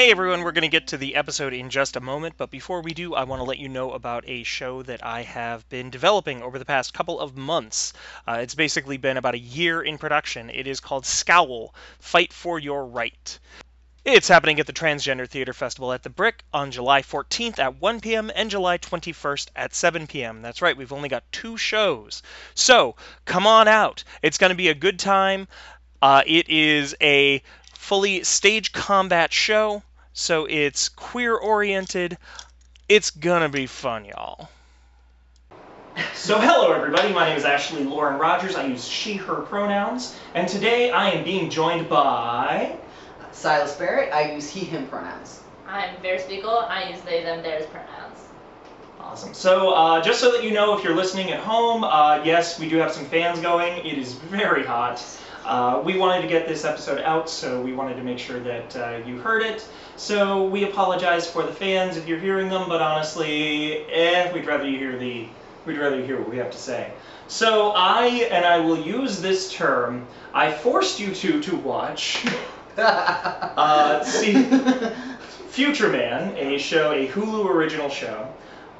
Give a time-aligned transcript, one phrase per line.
[0.00, 2.80] Hey everyone, we're going to get to the episode in just a moment, but before
[2.80, 5.90] we do, I want to let you know about a show that I have been
[5.90, 7.92] developing over the past couple of months.
[8.26, 10.48] Uh, it's basically been about a year in production.
[10.48, 13.38] It is called Scowl Fight for Your Right.
[14.02, 18.00] It's happening at the Transgender Theater Festival at the Brick on July 14th at 1
[18.00, 18.32] p.m.
[18.34, 20.40] and July 21st at 7 p.m.
[20.40, 22.22] That's right, we've only got two shows.
[22.54, 24.04] So come on out.
[24.22, 25.46] It's going to be a good time.
[26.00, 27.42] Uh, it is a
[27.74, 29.82] fully stage combat show,
[30.12, 32.18] so it's queer oriented.
[32.88, 34.48] It's gonna be fun, y'all.
[36.14, 37.12] So, hello everybody.
[37.12, 38.54] My name is Ashley Lauren Rogers.
[38.54, 42.76] I use she, her pronouns, and today I am being joined by.
[43.32, 45.40] Silas Barrett, I use he, him pronouns.
[45.66, 46.50] I'm Bear Spiegel.
[46.50, 48.18] I use they, them, theirs pronouns.
[48.98, 49.34] Awesome.
[49.34, 52.68] So, uh, just so that you know, if you're listening at home, uh, yes, we
[52.68, 53.84] do have some fans going.
[53.84, 55.02] It is very hot.
[55.44, 58.76] Uh, we wanted to get this episode out, so we wanted to make sure that
[58.76, 59.66] uh, you heard it.
[59.96, 64.68] So we apologize for the fans if you're hearing them, but honestly, eh, we'd rather
[64.68, 65.26] you hear the
[65.66, 66.92] we'd rather you hear what we have to say.
[67.28, 70.06] So I and I will use this term.
[70.34, 72.26] I forced you two to watch.
[72.76, 74.44] uh, see,
[75.48, 78.32] Future Man, a show, a Hulu original show.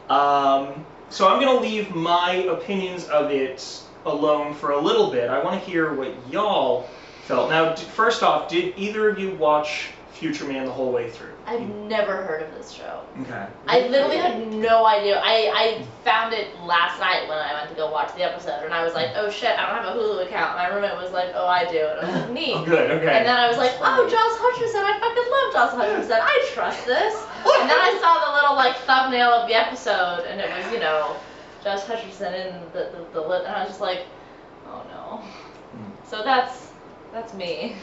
[0.08, 5.30] Um, so I'm gonna leave my opinions of it alone for a little bit.
[5.30, 6.88] I want to hear what y'all
[7.24, 7.50] felt.
[7.50, 11.32] Now, first off, did either of you watch Future Man the whole way through?
[11.46, 13.00] I've never heard of this show.
[13.22, 13.46] Okay.
[13.66, 15.18] I literally had no idea.
[15.18, 18.74] I, I found it last night when I went to go watch the episode, and
[18.74, 20.56] I was like, oh shit, I don't have a Hulu account.
[20.56, 21.78] My roommate was like, oh, I do.
[21.78, 22.54] And I was like, neat.
[22.54, 22.90] Oh, good.
[22.90, 23.16] Okay.
[23.16, 26.20] And then I was like, oh, Josh Hutcherson, I fucking love Josh Hutcherson.
[26.20, 27.26] I trust this.
[27.40, 30.78] And then I saw the little like thumbnail of the episode, and it was, you
[30.78, 31.16] know,
[31.62, 34.06] Josh Hutcherson in the, the, the lit, and I was just like,
[34.66, 35.16] oh no.
[35.18, 35.90] Hmm.
[36.08, 36.72] So that's
[37.12, 37.76] that's me.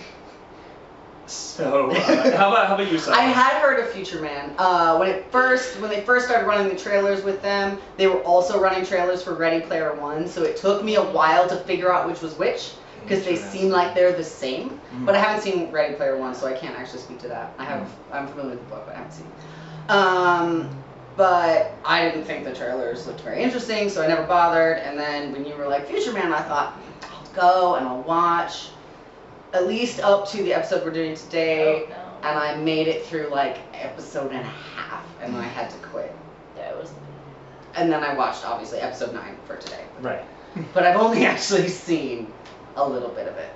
[1.27, 3.19] So, uh, how about how about you, Simon?
[3.19, 4.55] I had heard of Future Man.
[4.57, 8.21] Uh, when it first, when they first started running the trailers with them, they were
[8.23, 10.27] also running trailers for Ready Player One.
[10.27, 12.71] So it took me a while to figure out which was which
[13.01, 14.69] because they seem like they're the same.
[14.69, 15.05] Mm-hmm.
[15.05, 17.53] But I haven't seen Ready Player One, so I can't actually speak to that.
[17.57, 19.27] I have, I'm familiar with the book, but I haven't seen.
[19.27, 19.91] it.
[19.91, 20.83] Um,
[21.17, 24.77] but I didn't think the trailers looked very interesting, so I never bothered.
[24.77, 26.77] And then when you were like Future Man, I thought
[27.11, 28.69] I'll go and I'll watch
[29.53, 32.29] at least up to the episode we're doing today, Oh, no.
[32.29, 35.77] and I made it through like episode and a half, and then I had to
[35.77, 36.13] quit.
[36.55, 36.91] Yeah, it was.
[37.75, 40.23] And then I watched obviously episode nine for today, Right.
[40.73, 42.31] but I've only actually seen
[42.75, 43.49] a little bit of it.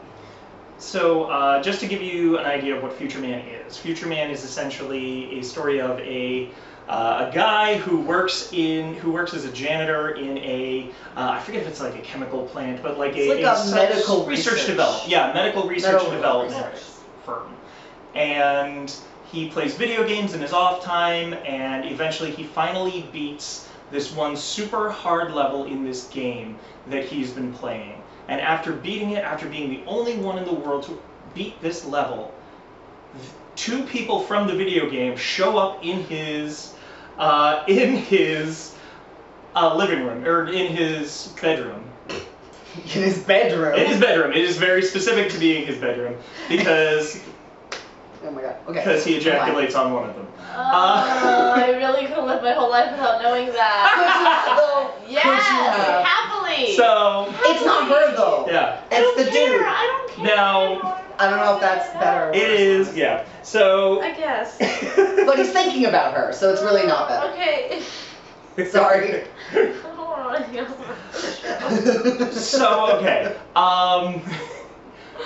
[0.82, 4.32] So, uh, just to give you an idea of what Future Man is, Future Man
[4.32, 6.50] is essentially a story of a
[6.90, 11.40] uh, a guy who works in who works as a janitor in a uh, I
[11.40, 14.26] forget if it's like a chemical plant, but like It's a, like a sub- medical
[14.26, 14.68] research, research.
[14.68, 16.84] develop yeah medical research Medical development research.
[17.26, 17.54] firm,
[18.16, 18.94] and
[19.32, 24.36] he plays video games in his off time, and eventually he finally beats this one
[24.36, 28.01] super hard level in this game that he's been playing.
[28.28, 31.02] And after beating it, after being the only one in the world to
[31.34, 32.34] beat this level,
[33.56, 36.74] two people from the video game show up in his
[37.18, 38.74] uh, in his
[39.56, 41.84] uh, living room or in his bedroom.
[42.74, 43.78] In his bedroom.
[43.78, 44.32] In his bedroom.
[44.32, 46.16] It is very specific to being in his bedroom
[46.48, 47.22] because
[48.24, 48.56] Oh my god.
[48.68, 48.80] Okay.
[48.80, 50.28] because he ejaculates on one of them.
[50.54, 54.56] Oh, I really could live my whole life without knowing that.
[54.58, 55.12] though?
[56.52, 57.28] Yes, Could you have?
[57.28, 57.36] happily.
[57.44, 58.46] So It's not her though.
[58.50, 59.48] yeah, It's the care.
[59.58, 59.62] dude.
[59.66, 60.36] I don't care.
[60.36, 62.30] Now- I don't know if that's better.
[62.30, 62.50] or it
[62.80, 62.88] worse.
[62.90, 63.26] is yeah.
[63.44, 64.58] So I guess.
[65.26, 67.32] But he's thinking about her, so it's really not better.
[67.34, 67.84] Okay.
[68.72, 69.24] Sorry.
[69.52, 70.72] I don't know anything else
[71.46, 72.58] about this show.
[72.60, 73.36] so okay.
[73.56, 74.24] Um,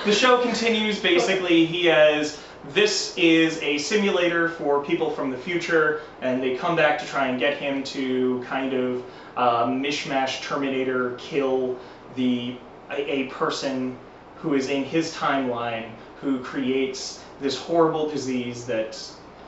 [0.06, 1.00] the show continues.
[1.00, 2.42] Basically, he has.
[2.70, 7.28] This is a simulator for people from the future, and they come back to try
[7.28, 9.04] and get him to kind of
[9.38, 11.78] uh, mishmash Terminator kill
[12.16, 12.56] the
[12.92, 13.98] a, a person
[14.38, 15.90] who is in his timeline
[16.22, 18.98] who creates this horrible disease that,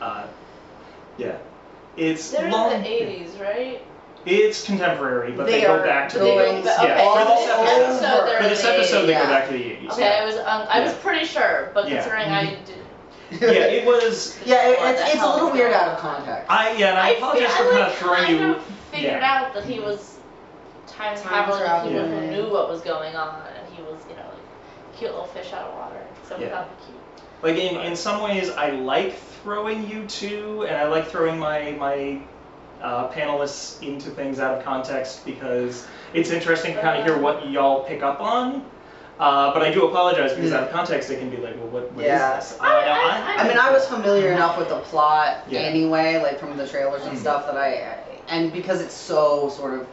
[0.01, 0.25] uh,
[1.18, 1.38] yeah,
[1.95, 2.72] it's They're long.
[2.74, 3.81] in the 80s, right?
[4.25, 6.63] It's contemporary, but they, They go are back to the 80s.
[6.63, 7.84] But, okay, yeah, for this this episode.
[8.06, 9.22] episode they're For this the episode, they 80s.
[9.24, 9.92] go back to the 80s.
[9.94, 11.95] Okay, I was um, I was pretty sure, but Yeah.
[12.01, 14.38] considering I did, Yeah, it was.
[14.45, 16.45] Yeah, it, it's, it's a little weird out of context.
[16.50, 18.56] I yeah, and I, apologize I, for like, kind of throwing kind you.
[18.88, 19.45] Of figured yeah.
[19.48, 20.18] out that he was
[20.86, 22.30] time Time traveling and people traveling.
[22.30, 25.54] who knew what was going on, and he was you know like cute little fish
[25.54, 26.01] out of water.
[26.28, 26.50] So we Yeah.
[26.50, 26.98] thought cute.
[27.44, 31.72] Like in, in some ways, I like throwing you two, and I like throwing my
[31.74, 32.19] my
[32.81, 37.50] uh, panelists into things out of context because it's interesting to kind of hear what
[37.50, 38.63] y'all pick up on.
[39.19, 41.92] Uh, but I do apologize because out of context, it can be like, well, what,
[41.94, 42.36] what is Yeah.
[42.36, 42.56] this?
[42.60, 45.62] Uh, I- now I- I mean, I was familiar enough with the plot Yeah.
[45.62, 47.22] anyway, like from the trailers and Mhm.
[47.22, 47.98] stuff that I,
[48.29, 49.88] and because it's so sort of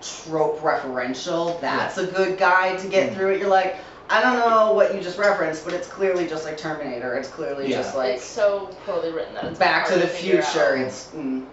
[0.00, 3.14] trope referential, that's a good guide to get Mhm.
[3.14, 3.40] through it.
[3.40, 3.76] You're like,
[4.10, 7.14] I don't know what you just referenced, but it's clearly just like Terminator.
[7.14, 7.78] It's clearly Yeah.
[7.78, 10.72] just like it's so poorly written that it's Back to the Future.
[10.74, 10.78] out.
[10.78, 11.44] It's mm,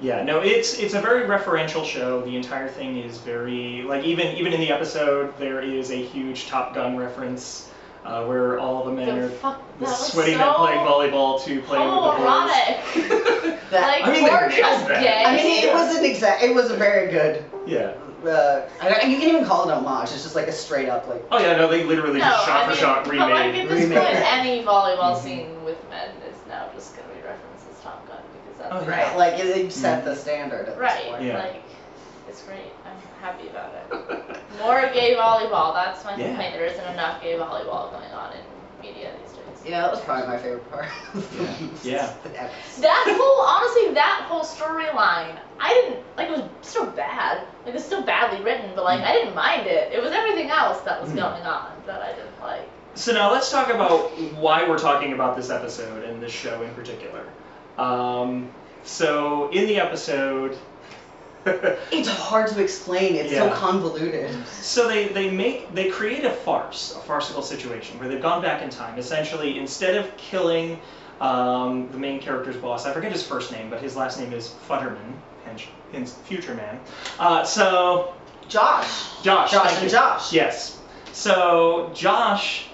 [0.00, 2.20] Yeah, no, it's it's a very referential show.
[2.22, 6.48] The entire thing is very like even even in the episode there is a huge
[6.48, 7.68] Top Gun reference
[8.04, 10.80] uh, where all the men The are fuck, the that was sweaty so men playing
[10.80, 12.18] volleyball to playing with the boys.
[12.20, 13.60] homoerotic.
[13.70, 13.88] that.
[13.88, 15.02] like I mean, they we're nailed just that.
[15.02, 15.24] gay.
[15.24, 16.42] I mean, it was an exact.
[16.42, 17.44] It was a very good.
[17.66, 17.94] Yeah.
[18.24, 20.10] Uh, I, you can even call it a homage.
[20.12, 21.22] It's just like a straight up like.
[21.30, 23.54] Oh yeah, no, they literally no, just shot I for mean, shot but like remade.
[23.64, 23.98] at this remade.
[23.98, 25.22] point, any volleyball Mhm.
[25.22, 28.16] scene with men is now just gonna be referenced as Top Gun
[28.46, 28.90] because that's Oh.
[28.90, 29.16] Right.
[29.18, 31.22] Like it, it set the standard at Right, this point.
[31.22, 31.38] Yeah.
[31.38, 31.62] like
[32.28, 32.72] it's great.
[33.24, 34.40] I'm happy about it.
[34.60, 35.72] More gay volleyball.
[35.74, 36.28] That's my Yeah.
[36.28, 36.54] complaint.
[36.54, 38.40] There isn't enough gay volleyball going on in
[38.86, 39.62] media these days.
[39.64, 40.86] Yeah, that was probably my favorite part.
[41.82, 42.12] Yeah.
[42.22, 42.82] The episode.
[42.82, 46.28] That whole, honestly, that whole storyline, I didn't like.
[46.28, 47.38] It was still bad.
[47.64, 49.92] Like it was still badly written, but like I didn't mind it.
[49.92, 51.16] It was everything else that was Mm.
[51.16, 52.68] going on that I didn't like.
[52.94, 56.72] So now let's talk about why we're talking about this episode and this show in
[56.74, 57.24] particular.
[57.78, 58.50] Um,
[58.84, 60.56] so in the episode,
[61.92, 63.14] It's hard to explain.
[63.16, 63.48] It's Yeah.
[63.50, 64.30] so convoluted.
[64.46, 68.62] so they they make they create a farce, a farcical situation where they've gone back
[68.62, 68.98] in time.
[68.98, 70.80] Essentially, instead of killing
[71.20, 74.54] um, the main character's boss, I forget his first name, but his last name is
[74.68, 75.12] Futturman,
[75.44, 75.62] hence,
[75.92, 76.80] hence Future Man.
[77.18, 78.14] Uh, so
[78.48, 79.22] Josh.
[79.22, 79.90] Josh, Josh and you.
[79.90, 80.32] Josh.
[80.32, 80.80] Yes.
[81.12, 82.66] So Josh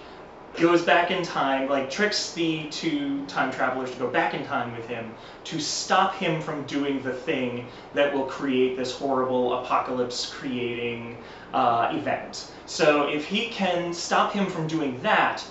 [0.60, 4.76] goes back in time, like tricks the two time travelers to go back in time
[4.76, 5.12] with him
[5.44, 11.16] to stop him from doing the thing that will create this horrible apocalypse creating
[11.52, 12.50] uh, event.
[12.66, 15.44] So if he can stop him from doing that,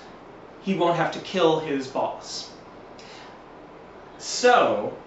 [0.61, 2.51] he won't have to kill his boss.
[4.17, 4.97] So,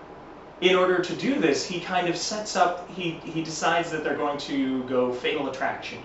[0.60, 4.16] in order to do this, he kind of sets up, he, he decides that they're
[4.16, 5.98] going to go fatal attraction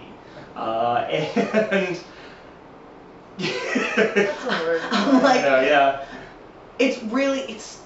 [0.56, 2.00] uh, and.
[3.38, 4.81] That's a word.
[4.92, 6.06] I'm like, I yeah.
[6.80, 7.84] it's really it's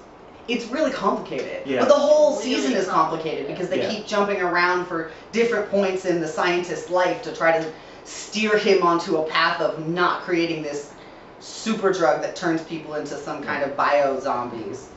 [0.48, 1.66] it's really complicated.
[1.66, 1.80] Yeah.
[1.80, 3.46] But the whole Really season is complicated complicated.
[3.48, 3.90] because they Yeah.
[3.90, 7.72] keep jumping around for different points in the scientist's life to try to
[8.04, 10.92] steer him onto a path of not creating this
[11.38, 14.88] super drug that turns people into some kind of bio zombies.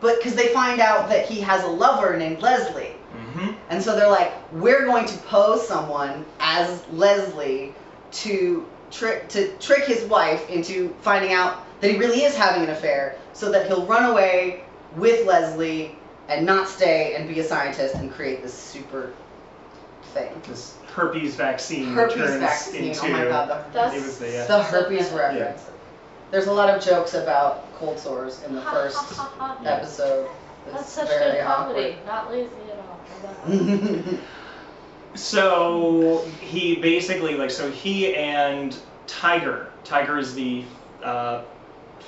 [0.00, 2.92] But because they find out that he has a lover named Leslie.
[3.14, 7.72] hmm And so they're like, we're going to pose someone as Leslie
[8.12, 12.70] to trick to trick his wife into finding out that he really is having an
[12.70, 14.64] affair, so that he'll run away
[14.96, 15.96] with Leslie
[16.28, 19.12] and not stay and be a scientist and create this super
[20.14, 20.30] thing.
[20.46, 22.84] This herpes vaccine Herpes turns vaccine.
[22.84, 23.06] into.
[23.06, 25.62] Oh my god, the, That's It was the, uh, the herpes so reference.
[26.30, 28.98] There's a lot of jokes about cold sores in the first
[29.62, 29.70] Yeah.
[29.74, 30.28] episode.
[30.66, 31.96] That's It's such very good comedy.
[31.98, 32.06] awkward.
[32.06, 34.18] Not lazy at all.
[35.14, 36.18] I love that.
[36.18, 38.76] So he basically like so he and
[39.06, 39.70] Tiger.
[39.84, 40.64] Tiger is the
[41.02, 41.42] uh,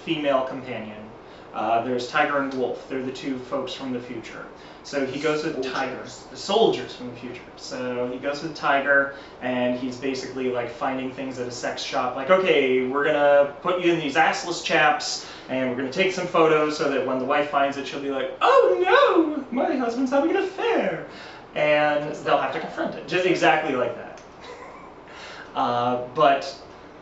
[0.04, 1.04] female companion.
[1.52, 2.88] Uh, there's Tiger and Wolf.
[2.88, 4.44] They're the two folks from the future.
[4.82, 7.40] So he goes with Tiger, the soldiers from the future.
[7.56, 12.16] So he goes with Tiger, and he's basically like finding things at a sex shop.
[12.16, 16.26] Like, okay, we're gonna put you in these assless chaps, and we're gonna take some
[16.26, 20.10] photos so that when the wife finds it, she'll be like, oh no, my husband's
[20.10, 21.06] having an affair,
[21.54, 24.20] and they'll have to confront it, just exactly like that.
[25.54, 26.52] Uh, but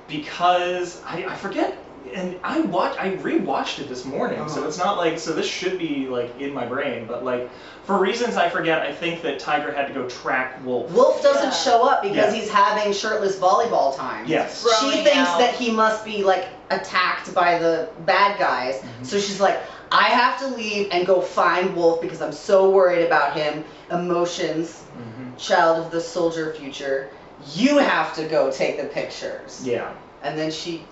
[0.09, 1.78] because I, I forget,
[2.12, 4.68] and I watch I rewatched it this morning, so Uh-huh.
[4.68, 7.49] it's not like so this should be like in my brain, but like
[7.85, 10.90] for reasons I forget, I think that Tiger had to go track Wolf.
[10.90, 11.50] Wolf doesn't Yeah.
[11.50, 12.40] show up because Yeah.
[12.40, 14.26] he's having shirtless volleyball time.
[14.26, 14.66] Yes.
[14.80, 18.82] She thinks out- that he must be like attacked by the bad guys.
[18.82, 19.06] Mhm.
[19.06, 19.59] So she's like,
[19.93, 23.65] I have to leave and go find Wolf because I'm so worried about him.
[23.91, 27.11] Emotions, hmm child of the soldier future.
[27.55, 29.67] You have to go take the pictures.
[29.67, 29.91] Yeah.
[30.23, 30.87] And then she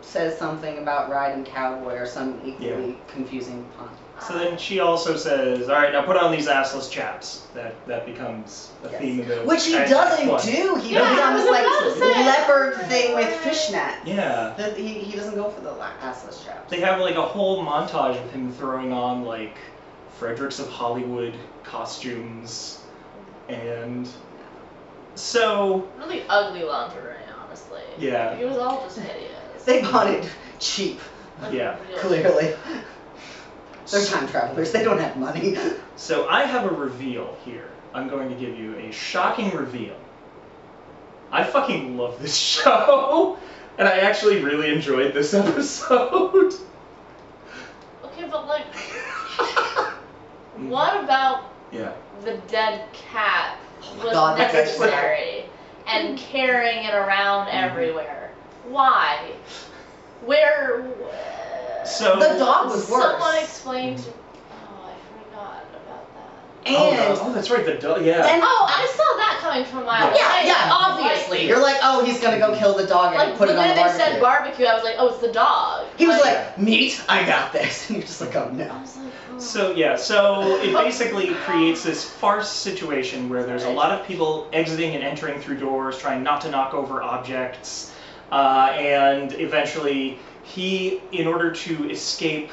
[0.00, 3.90] says something about riding cowboy or some equally confusing pun.
[4.26, 8.06] So then she also says, "All right, now put on these assless chaps." That that
[8.06, 9.00] becomes a Yes.
[9.00, 10.42] theme of the Which he Act doesn't one.
[10.44, 10.74] do.
[10.76, 12.24] He Yeah, goes on this like about to say.
[12.24, 13.94] leopard thing with fishnet.
[14.04, 14.54] Yeah.
[14.56, 16.70] The, he, he doesn't go for the assless chaps.
[16.70, 19.56] They have like a whole montage of him throwing on like
[20.18, 22.80] Fredericks of Hollywood costumes,
[23.50, 24.08] and
[25.14, 27.80] so Really ugly lingerie, honestly.
[27.98, 28.30] Yeah.
[28.30, 29.64] Like, it was all just hideous.
[29.64, 31.00] They bought it cheap,
[31.52, 31.76] Yeah.
[31.98, 32.54] clearly.
[33.90, 34.72] They're time travelers.
[34.72, 35.56] They don't have money.
[35.98, 37.70] So I have a reveal here.
[37.94, 39.96] I'm going to give you a shocking reveal.
[41.32, 43.38] I fucking love this show,
[43.78, 46.52] and I actually really enjoyed this episode.
[48.04, 48.66] Okay, but like,
[50.58, 51.92] what about yeah.
[52.24, 55.46] the dead cat Oh was God, necessary
[55.86, 57.70] and carrying it around Mhm.
[57.70, 58.32] everywhere?
[58.68, 59.32] Why?
[60.26, 60.82] Where?
[61.86, 63.02] So The dog was worse.
[63.02, 63.98] Someone explained.
[63.98, 66.74] To, oh, I forgot about that.
[66.76, 67.64] oh, And oh, that's right.
[67.64, 68.04] The dog.
[68.04, 68.22] Yeah.
[68.22, 70.00] then Oh, I saw that coming from my.
[70.00, 70.38] mile Yeah.
[70.40, 70.46] away.
[70.46, 71.46] yeah, obviously.
[71.46, 73.62] You're like, oh, he's gonna go kill the dog and Like, put it on the
[73.62, 74.04] minute they barbecue.
[74.04, 75.86] said barbecue, I was like, oh, it's the dog.
[75.96, 76.22] he was Yeah.
[76.32, 77.86] like, meat, I got this.
[77.88, 78.64] And you're just like, oh I no.
[78.80, 79.38] was like, oh.
[79.38, 84.48] So yeah, so it basically creates this farce situation where there's a lot of people
[84.52, 87.92] exiting and entering through doors, trying not to knock over objects,
[88.32, 92.50] uh, and eventually he, in order to escape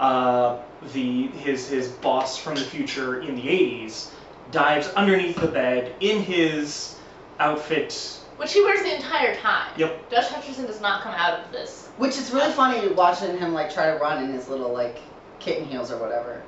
[0.00, 0.58] uh,
[0.92, 4.10] the his his boss from the future in the 80s,
[4.50, 6.96] dives underneath the bed in his
[7.38, 8.20] outfit.
[8.36, 9.70] Which he wears the entire time.
[9.76, 10.10] Yep.
[10.10, 11.88] Josh Hutcherson does not come out of this.
[11.98, 14.98] Which is really funny watching him like try to run in his little like
[15.38, 16.42] kitten heels or whatever.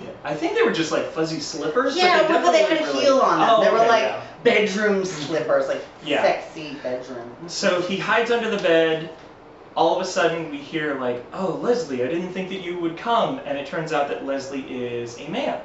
[0.00, 0.10] Yeah.
[0.24, 1.96] I think they were just like fuzzy slippers.
[1.96, 3.48] Yeah, but they, but they had definitely a really- heel on them.
[3.50, 4.22] Oh, they were okay, like yeah.
[4.44, 6.22] bedroom slippers, like Yeah.
[6.22, 7.34] sexy bedroom.
[7.48, 9.10] So he hides under the bed.
[9.76, 12.96] All of a sudden, we hear like, "Oh, Leslie, I didn't think that you would
[12.96, 15.60] come," and it turns out that Leslie is a man.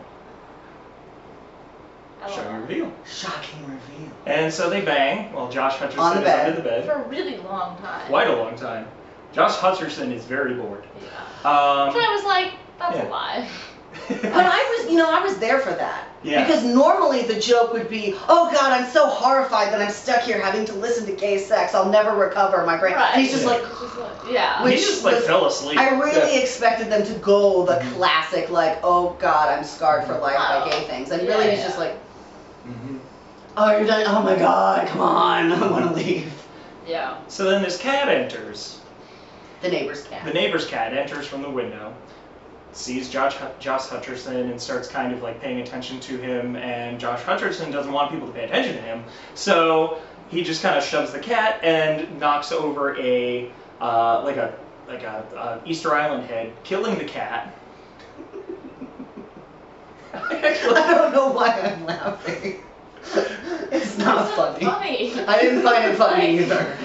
[2.22, 2.62] I love Showing that.
[2.62, 2.91] reveal.
[3.08, 4.12] Shocking reveal.
[4.25, 6.46] And so they bang while Josh Hutcherson On the is bed.
[6.50, 6.86] under the bed.
[6.86, 8.06] For a really long time.
[8.08, 8.88] Quite a long time.
[9.34, 10.84] Josh Hutcherson is very bored.
[11.01, 11.50] Yeah.
[11.50, 13.08] Um, So I was like, that's Yeah.
[13.08, 13.48] a lie.
[14.10, 16.08] But I was, you know, I was there for that.
[16.24, 16.46] Yeah.
[16.46, 20.40] Because normally the joke would be, oh God, I'm so horrified that I'm stuck here
[20.40, 21.74] having to listen to gay sex.
[21.74, 22.94] I'll never recover my brain.
[22.94, 23.16] Right.
[23.16, 23.50] He's just Yeah.
[23.50, 24.63] like, It's just like- yeah.
[24.63, 25.80] Which he just like was- fell asleep.
[25.80, 26.42] I really Yeah.
[26.42, 27.94] expected them to go the Mhm.
[27.96, 30.70] classic, like, oh God, I'm scarred for life by Oh.
[30.70, 31.10] gay things.
[31.10, 31.66] And Yeah, really he's yeah.
[31.66, 31.96] just like,
[32.68, 33.00] Mhm.
[33.58, 34.04] oh, you're done.
[34.08, 36.32] Oh my God, come on, I want to leave.
[36.86, 37.16] yeah.
[37.30, 38.78] So then this cat enters.
[39.63, 40.24] The neighbor's cat.
[40.25, 41.94] The neighbor's cat enters from the window,
[42.74, 46.56] sees Josh, Josh Hutcherson, and starts kind of like paying attention to him.
[46.56, 49.04] And Josh Hutcherson doesn't want people to pay attention to him,
[49.36, 50.00] so
[50.30, 54.54] he just kind of shoves the cat and knocks over a uh, like a
[54.88, 57.54] like a, a Easter Island head, killing the cat.
[60.13, 62.62] I don't know why I'm laughing.
[63.74, 64.66] It's not It's funny.
[64.66, 65.20] funny.
[65.25, 66.78] I didn't find it funny either.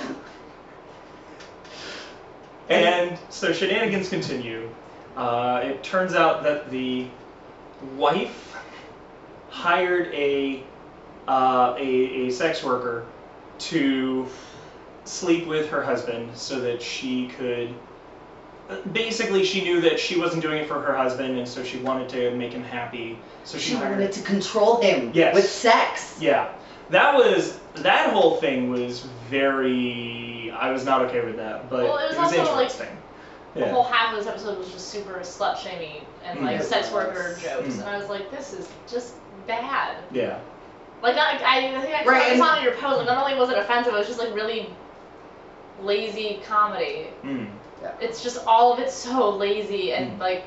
[2.68, 4.68] And so shenanigans continue.
[5.16, 7.06] Uh, it turns out that the
[7.96, 8.56] wife
[9.50, 10.62] hired a,
[11.26, 13.04] uh, a a sex worker
[13.58, 14.26] to
[15.04, 17.74] sleep with her husband so that she could.
[18.92, 22.08] Basically, she knew that she wasn't doing it for her husband, and so she wanted
[22.10, 23.16] to make him happy.
[23.44, 23.92] So she She hired.
[23.92, 25.34] wanted to control him Yes.
[25.34, 26.16] with sex.
[26.20, 26.48] Yeah,
[26.90, 30.52] that was that whole thing was very.
[30.58, 32.88] I was not okay with that, but Well, it was also, like, interesting.
[33.56, 33.72] The yeah.
[33.72, 36.64] whole half of this episode was just super slut shaming and like Mm.
[36.64, 37.80] sex worker jokes, Mm.
[37.80, 39.14] and I was like, this is just
[39.46, 39.96] bad.
[40.12, 40.38] yeah.
[41.02, 42.98] Like, not, I, I think I, Right, I saw it in your post.
[42.98, 44.68] Like, not only was it offensive, it was just like really
[45.82, 47.08] lazy comedy.
[47.24, 47.48] Mm.
[48.00, 50.20] It's just all of it so lazy and Mm.
[50.20, 50.44] like.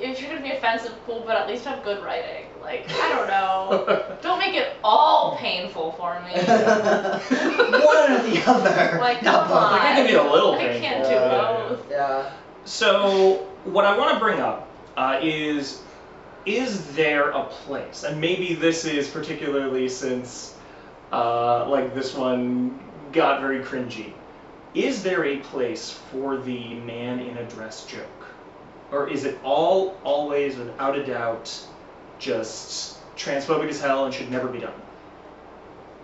[0.00, 2.46] If you're gonna be offensive, cool, but at least have good writing.
[2.64, 4.16] Like, I don't know.
[4.22, 6.32] don't make it all painful for me.
[6.42, 8.98] One or the other.
[8.98, 9.56] Like, Not come both.
[9.56, 9.80] on.
[9.80, 10.80] I can be a little I painful.
[10.80, 11.90] can't do yeah, both.
[11.90, 12.32] Yeah.
[12.64, 15.82] So what I want to bring up uh, is
[16.46, 20.54] is there a place, and maybe this is particularly since
[21.12, 22.78] uh, like this one
[23.12, 24.12] got very cringy.
[24.74, 28.26] Is there a place for the man in a dress joke,
[28.90, 31.50] or is it all always without a doubt
[32.24, 34.72] just transphobic as hell and should never be done?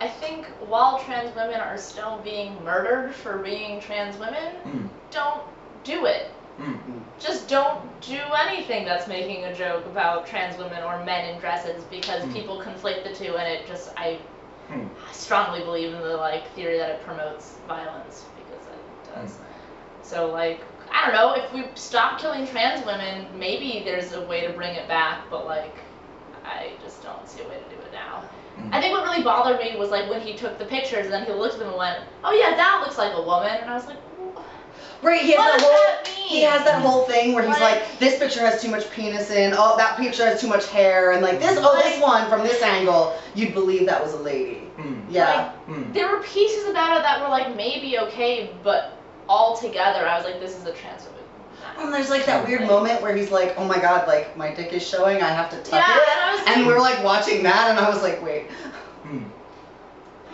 [0.01, 4.89] I think while trans women are still being murdered for being trans women, Mm.
[5.11, 5.43] don't
[5.85, 6.33] do it.
[6.59, 7.03] Mm.
[7.19, 11.85] Just don't do anything that's making a joke about trans women or men in dresses
[11.85, 12.33] because Mm.
[12.33, 14.19] people conflate the two and it just I
[14.69, 14.87] Hmm.
[15.13, 19.39] strongly believe in the like theory that it promotes violence because it does.
[20.03, 24.47] So like I don't know, if we stop killing trans women, maybe there's a way
[24.47, 25.77] to bring it back, but like,
[26.45, 28.25] I just don't see a way to do it now.
[28.59, 28.75] Mm.
[28.75, 31.25] I think what really bothered me was like when he took the pictures and then
[31.25, 33.75] he looked at them and went, "Oh yeah, that looks like a woman," and I
[33.75, 34.41] was like, "Wh-
[35.03, 36.29] Right, he has What that does whole that mean?
[36.29, 39.31] he has that whole thing where he's Like- like, this picture has too much penis
[39.31, 42.43] in, oh that picture has too much hair, and like this oh this one from
[42.43, 44.71] this angle, you'd believe that was a lady.
[44.79, 45.03] Mm.
[45.09, 45.51] Yeah.
[45.69, 45.93] Mm.
[45.95, 48.93] there were pieces about it that were like maybe okay, but
[49.29, 51.20] all together, I was like, this is a transphobic.
[51.79, 54.73] And there's like that weird moment where he's like, oh my god, like my dick
[54.73, 56.09] is showing, I have to tuck Yeah, it.
[56.11, 58.49] and I was And we're like watching that, and I was like, wait.
[59.07, 59.25] Mm.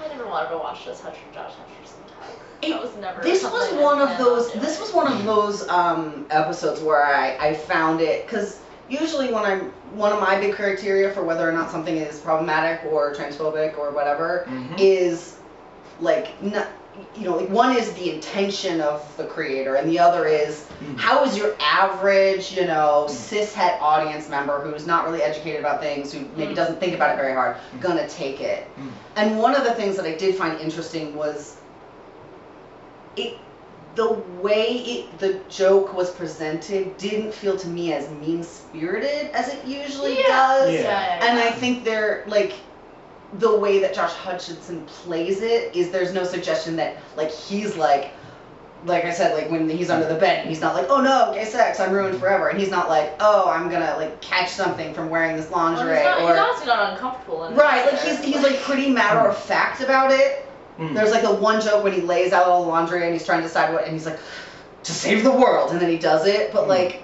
[0.03, 2.39] I never wanted to watch this Hutch and Josh Hutcherson type.
[2.63, 3.23] It- That was never.
[3.23, 4.51] This was something I one of planned on those.
[4.51, 4.65] doing.
[4.65, 9.45] This was one of those um, episodes where I, I found it because usually when
[9.45, 13.79] I'm one of my big criteria for whether or not something is problematic or transphobic
[13.79, 14.75] or whatever Mhm.
[14.79, 15.37] is
[16.01, 16.69] like not,
[17.15, 20.99] you know like one is the intention of the creator and the other is Mm.
[20.99, 26.13] how is your average you know cishet audience member who's not really educated about things
[26.13, 26.57] who maybe Mm.
[26.57, 28.91] doesn't think about it very hard gonna take it Mm.
[29.17, 31.57] and one of the things that I did find interesting was
[33.17, 33.39] it
[33.95, 34.13] the
[34.43, 39.65] way it, the joke was presented didn't feel to me as mean spirited as it
[39.65, 40.27] usually Yeah.
[40.29, 40.73] does.
[40.75, 41.19] Yeah, Yeah.
[41.19, 41.39] yeah, And.
[41.39, 42.53] I think they're like
[43.35, 48.13] the way that Josh Hutchinson plays it is there's no suggestion that like he's like
[48.85, 51.45] like I said, like when he's under the bed, he's not like, oh no, gay
[51.45, 55.11] sex, I'm ruined forever, and he's not like, oh, I'm gonna like catch something from
[55.11, 57.47] wearing this Well, lingerie, he's, not, or he's honestly not uncomfortable.
[57.47, 60.43] In right, like he's he's like pretty matter of fact about it,
[60.79, 60.95] Mm.
[60.95, 63.41] there's like the one joke when he lays out all the laundry and he's trying
[63.41, 64.19] to decide what, and he's like,
[64.85, 66.53] to save the world, and then he does it.
[66.53, 66.69] But Mm.
[66.69, 67.03] like,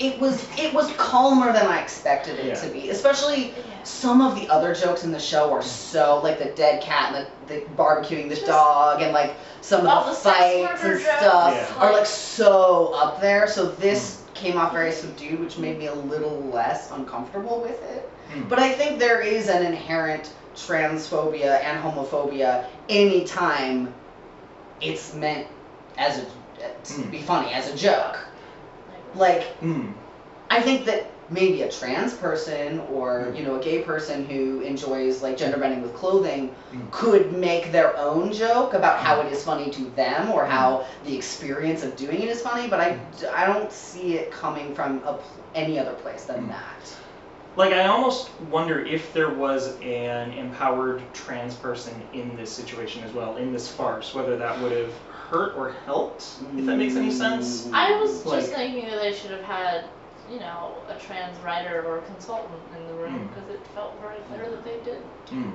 [0.00, 2.54] it was it was calmer than I expected it Yeah.
[2.54, 2.90] to be.
[2.90, 3.82] Especially Yeah.
[3.84, 7.26] some of the other jokes in the show are so like the dead cat and
[7.48, 11.02] the, the barbecuing the Just- dog and like some of the, the fights and jokes,
[11.04, 11.74] stuff Yeah.
[11.78, 13.46] are like- like so up there.
[13.48, 18.08] So this came off very subdued, which made me a little less uncomfortable with it.
[18.32, 18.48] Mm.
[18.48, 23.92] But I think there is an inherent transphobia and homophobia anytime
[24.80, 25.46] it's meant
[25.96, 26.24] as a
[26.84, 27.10] to Mm.
[27.10, 28.18] be funny as a joke.
[29.14, 29.92] Like Mm.
[30.50, 35.20] I think that maybe a trans person or you know a gay person who enjoys
[35.20, 36.90] like gender bending with clothing Mm.
[36.90, 41.14] could make their own joke about how it is funny to them or how the
[41.16, 42.68] experience of doing it is funny.
[42.68, 42.96] But I
[43.34, 45.18] I don't see it coming from a,
[45.54, 46.48] any other place than Mm.
[46.48, 46.92] that.
[47.56, 53.12] Like, I almost wonder if there was an empowered trans person in this situation as
[53.12, 54.92] well, in this farce, whether that would have
[55.30, 56.24] hurt or helped,
[56.56, 57.68] if that makes any sense.
[57.72, 59.84] I was Like- just thinking that they should have had,
[60.30, 63.28] you know, a trans writer or consultant in the room Mm.
[63.34, 65.02] because it felt very clear that they did.
[65.32, 65.52] Mm.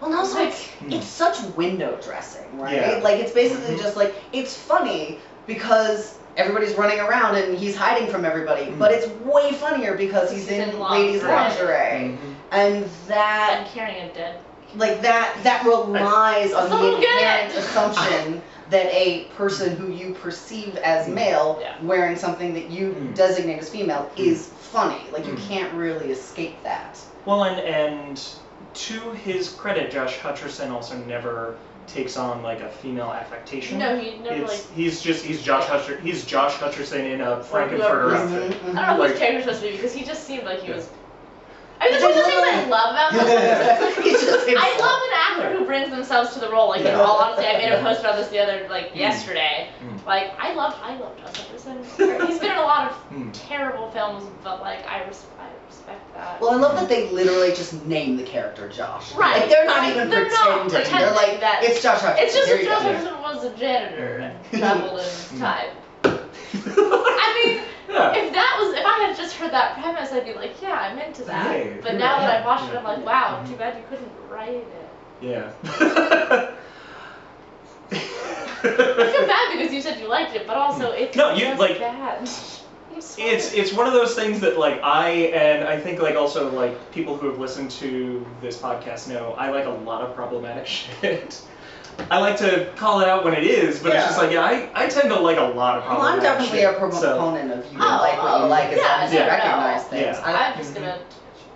[0.00, 2.74] Well, and also Like- it's, it's such window dressing, right?
[2.76, 3.00] Yeah.
[3.02, 3.82] Like it's basically Mhm.
[3.82, 8.78] just like it's funny because everybody's running around and he's hiding from everybody, Mm.
[8.78, 11.34] but it's way funnier because he's, He's in, in ladies' lingerie.
[11.74, 12.34] lingerie, Mhm.
[12.52, 14.38] and that And carrying a dead.
[14.76, 20.76] Like that that relies on the So inherent assumption that a person who you perceive
[20.76, 21.74] as male Yeah.
[21.82, 23.14] wearing something that you Mm.
[23.14, 25.00] designate as female is funny.
[25.12, 25.48] Like you Mm.
[25.48, 26.96] can't really escape that.
[27.26, 28.22] Well, and and
[28.72, 31.56] to his credit, Josh Hutcherson also never
[31.88, 33.78] takes on like a female affectation.
[33.80, 34.76] No, he never it's, like.
[34.76, 38.50] he's just he's Josh Hutcher he's Josh Hutcherson in a whoever Frank-N-Furter is- outfit.
[38.52, 38.78] Mhm, mhm.
[38.78, 40.68] I don't know Like- whose character supposed to be because he just seemed like he
[40.68, 40.76] Yeah.
[40.76, 40.86] was.
[41.80, 43.12] I mean, that's one of the things I love about
[44.48, 44.56] him.
[44.58, 45.12] I love an
[45.48, 46.68] actor who brings themselves to the role.
[46.68, 47.00] Like, in Yeah.
[47.00, 49.68] all honesty, I made a post about this the other, like, yesterday.
[49.82, 50.04] Mm.
[50.06, 51.82] Like, I love, I love Josh Hutcherson.
[52.26, 53.30] He's been in a lot of Mm.
[53.32, 55.24] terrible films, but like, I, res-
[55.68, 56.40] respect that.
[56.40, 59.12] Well, I love that they literally just name the character Josh.
[59.14, 59.40] Right.
[59.40, 60.68] Like they're not even They're not pretending.
[60.68, 62.16] They're pretending like, that- it's Josh Hutcherson.
[62.18, 63.10] it's just Here that Josh go.
[63.10, 65.38] Hutcherson was a janitor and traveled in Mm.
[65.38, 65.68] time.
[66.04, 68.14] I mean, Yeah.
[68.14, 70.98] if that was, if I had just heard that premise, I'd be like, yeah, I'm
[70.98, 71.46] into that.
[71.50, 72.76] Hey, but yeah, now that I've watched it.
[72.76, 73.52] I'm like, wow, mm-hmm.
[73.52, 74.88] too bad you couldn't write it.
[75.20, 75.52] Yeah.
[77.92, 77.94] I
[78.62, 82.28] feel bad because you said you liked it, but also it's No, you, like- bad.
[83.16, 86.92] It's it's one of those things that like I and I think like also like
[86.92, 90.66] people who have listened to this podcast know I like a lot of problematic
[91.00, 91.40] shit.
[92.10, 94.70] I like to call it out when it is, but it's just like yeah, I,
[94.74, 96.74] I tend to like a lot of Well, I'm problematic definitely shit.
[96.74, 99.18] a proponent of you Oh, like what you oh, like as yeah, long as you
[99.18, 99.30] no, no.
[99.32, 100.16] recognize things.
[100.16, 100.22] Yeah.
[100.24, 100.98] I, I'm just gonna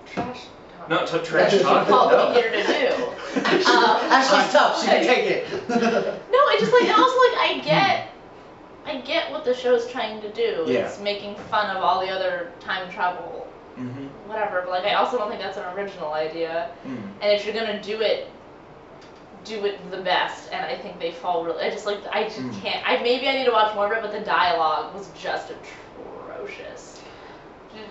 [0.07, 0.39] trash.
[0.79, 0.89] talk.
[0.91, 1.89] Not to That's trash what talk.
[1.89, 2.29] Call no.
[2.29, 3.41] me here to do.
[3.41, 4.81] Ashley, Um, Ashley's tough.
[4.81, 5.47] She can take it.
[6.31, 8.09] No, I just like and also like I get
[8.87, 10.65] I get what the show's trying to do.
[10.67, 10.81] Yeah.
[10.87, 14.09] It's making fun of all the other time travel Mhm.
[14.29, 16.71] whatever, but like I also don't think that's an original idea.
[16.87, 16.97] Mm.
[17.23, 18.31] And if you're gonna do it
[19.45, 21.63] do it the best, and I think they fall really.
[21.65, 22.63] I just like I just Mm.
[22.63, 22.89] can't.
[22.89, 27.01] I maybe I need to watch more of it, but the dialogue was just atrocious.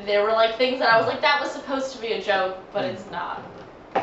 [0.05, 2.57] There were like things that I was like, that was supposed to be a joke,
[2.71, 3.43] but it's not.
[3.95, 4.01] Um,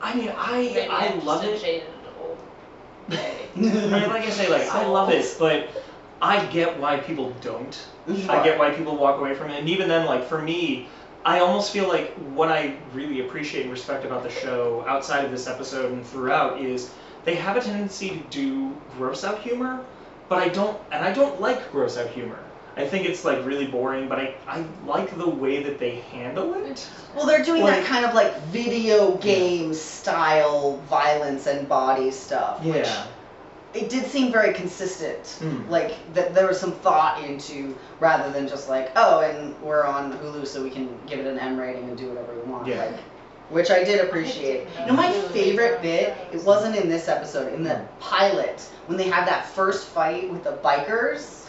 [0.00, 1.60] I mean, maybe I I I'm love just a it.
[1.60, 2.38] jaded old
[3.08, 3.20] lady.
[3.56, 5.68] I mean, like I say, like I love it, but
[6.22, 7.76] I get why people don't.
[8.28, 10.88] I get why people walk away from it, and even then, like for me,
[11.24, 15.30] I almost feel like what I really appreciate and respect about the show, outside of
[15.30, 16.90] this episode and throughout, is
[17.24, 19.84] they have a tendency to do gross out humor,
[20.28, 22.38] but I don't, and I don't like gross out humor.
[22.76, 26.54] I think it's like really boring, but I, I like the way that they handle
[26.54, 26.88] it.
[27.16, 32.62] Well, they're doing Like- that kind of like video game style violence and body stuff.
[32.64, 32.88] Which
[33.74, 35.22] it did seem very consistent.
[35.40, 35.68] Mm.
[35.68, 40.12] Like that there was some thought into rather than just like, oh, and we're on
[40.18, 42.66] Hulu so we can give it an M rating and do whatever we want.
[42.66, 42.86] Yeah.
[42.86, 43.00] Like
[43.50, 44.66] which I did appreciate.
[44.66, 48.98] didn't You know, my favorite bit, it wasn't in this episode, in the pilot, when
[48.98, 51.46] they have that first fight with the bikers.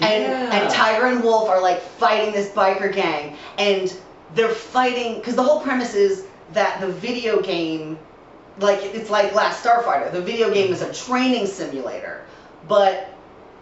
[0.00, 3.94] And, and Tiger and Wolf are like fighting this biker gang, and
[4.34, 7.98] they're fighting because the whole premise is that the video game,
[8.58, 10.12] like it's like Last Starfighter.
[10.12, 12.24] The video game is a training simulator,
[12.68, 13.08] but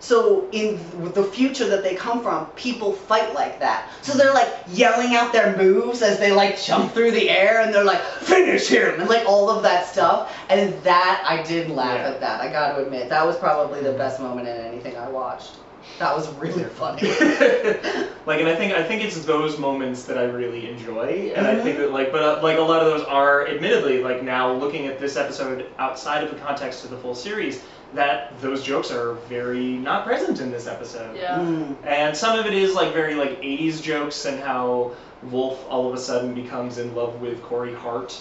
[0.03, 0.81] so in
[1.13, 3.91] the future that they come from, people fight like that.
[4.01, 7.73] So they're like yelling out their moves as they like jump through the air, and
[7.75, 10.35] they're like finish him, and like all of that stuff.
[10.49, 12.09] And that I did laugh Yeah.
[12.15, 12.41] at that.
[12.41, 15.53] I got to admit that was probably the best moment in anything I watched.
[15.99, 17.03] That was really funny.
[18.27, 21.61] like and I think I think it's those moments that I really enjoy and I
[21.61, 21.81] think Mhm.
[21.81, 24.99] that like but uh, like a lot of those are admittedly like now looking at
[24.99, 27.63] this episode outside of the context of the full series
[27.93, 31.17] that those jokes are very not present in this episode.
[31.17, 31.39] Yeah.
[31.39, 31.75] Mm.
[31.85, 35.95] And some of it is like very like 80s jokes and how Wolf all of
[35.95, 38.19] a sudden becomes in love with Corey Hart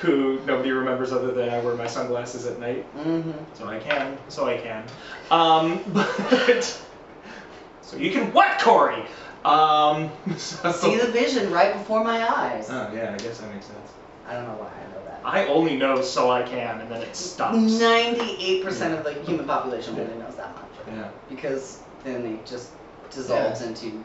[0.00, 4.18] who nobody remembers other than I wear my sunglasses at night hmm so I can,
[4.28, 4.82] so I can.
[5.30, 6.80] Um, but
[7.86, 9.04] so you can what, Corey?
[9.44, 12.68] Um, so, See the vision right before my eyes.
[12.70, 13.90] Oh yeah, I guess that makes sense.
[14.26, 15.20] I don't know why I know that.
[15.24, 17.56] I only know so I can, and then it stops.
[17.56, 20.02] Ninety-eight percent of the human population Yeah.
[20.02, 22.70] only knows that much Yeah, because then it just
[23.10, 24.02] dissolves into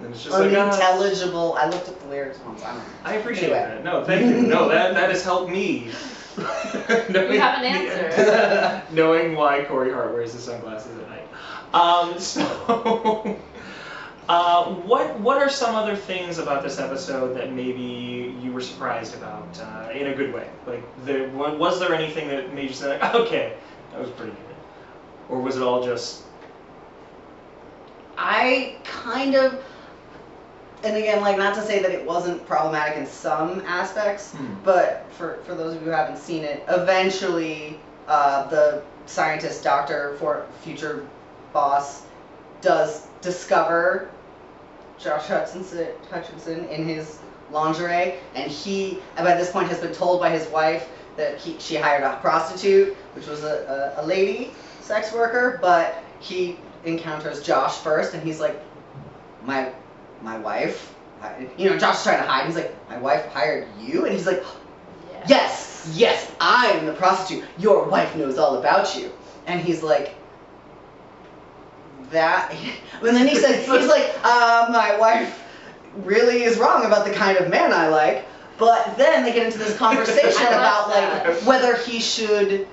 [0.00, 1.56] and it's just like ah, unintelligible.
[1.58, 2.62] I looked at the lyrics once.
[2.62, 2.84] I don't know.
[3.04, 3.82] I appreciate Anyway.
[3.82, 3.84] that.
[3.84, 4.42] No, thank you.
[4.42, 5.90] No, that that has helped me.
[7.10, 8.82] knowing, have an answer.
[8.94, 11.07] knowing why Corey Hart wears the sunglasses at night.
[11.72, 13.38] Um, so,
[14.28, 19.14] uh, what what are some other things about this episode that maybe you were surprised
[19.14, 20.48] about uh, in a good way?
[20.66, 23.54] Like, there, was there anything that made you say, like, okay,
[23.92, 24.56] that was pretty good,
[25.28, 26.22] or was it all just
[28.16, 29.62] I kind of,
[30.82, 34.54] and again, like not to say that it wasn't problematic in some aspects, Hmm.
[34.64, 37.78] but for for those of you who haven't seen it, eventually
[38.08, 41.06] uh, the scientist, doctor, for future
[41.52, 42.02] boss,
[42.60, 44.10] does discover
[44.98, 47.18] Josh Hutchinson, Hutchinson in his
[47.50, 51.76] lingerie, and he, by this point, has been told by his wife that he, she
[51.76, 57.76] hired a prostitute, which was a, a, a lady sex worker, but he encounters Josh
[57.78, 58.60] first, and he's like,
[59.44, 59.72] my,
[60.22, 60.94] my wife,
[61.56, 62.46] you know, Josh is trying to hide.
[62.46, 64.44] He's like, my wife hired you, and he's like,
[65.10, 65.24] Yeah.
[65.28, 67.44] yes, yes, I am the prostitute.
[67.58, 69.12] Your wife knows all about you,
[69.46, 70.14] and he's like.
[72.10, 72.54] That,
[73.02, 75.42] and then he says, he's like, uh, my wife
[75.96, 78.24] really is wrong about the kind of man I like.
[78.58, 81.28] But then they get into this conversation about that.
[81.28, 82.66] like whether he should,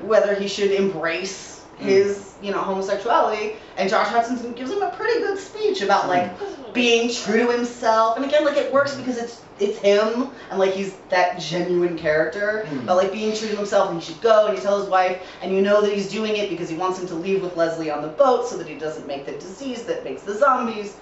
[0.00, 3.56] whether he should embrace his, you know, homosexuality.
[3.76, 6.30] And Josh Hutchinson gives him a pretty good speech about like
[6.72, 8.16] being true to himself.
[8.16, 12.66] And again, like it works because it's it's him and like he's that genuine character.
[12.68, 12.86] Mm.
[12.86, 15.22] But like being true to himself, and he should go and he tells his wife,
[15.42, 17.90] and you know that he's doing it because he wants him to leave with Leslie
[17.90, 20.96] on the boat so that he doesn't make the disease that makes the zombies.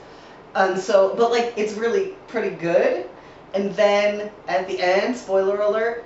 [0.54, 3.08] And so, but like it's really pretty good.
[3.54, 6.04] And then at the end, spoiler alert,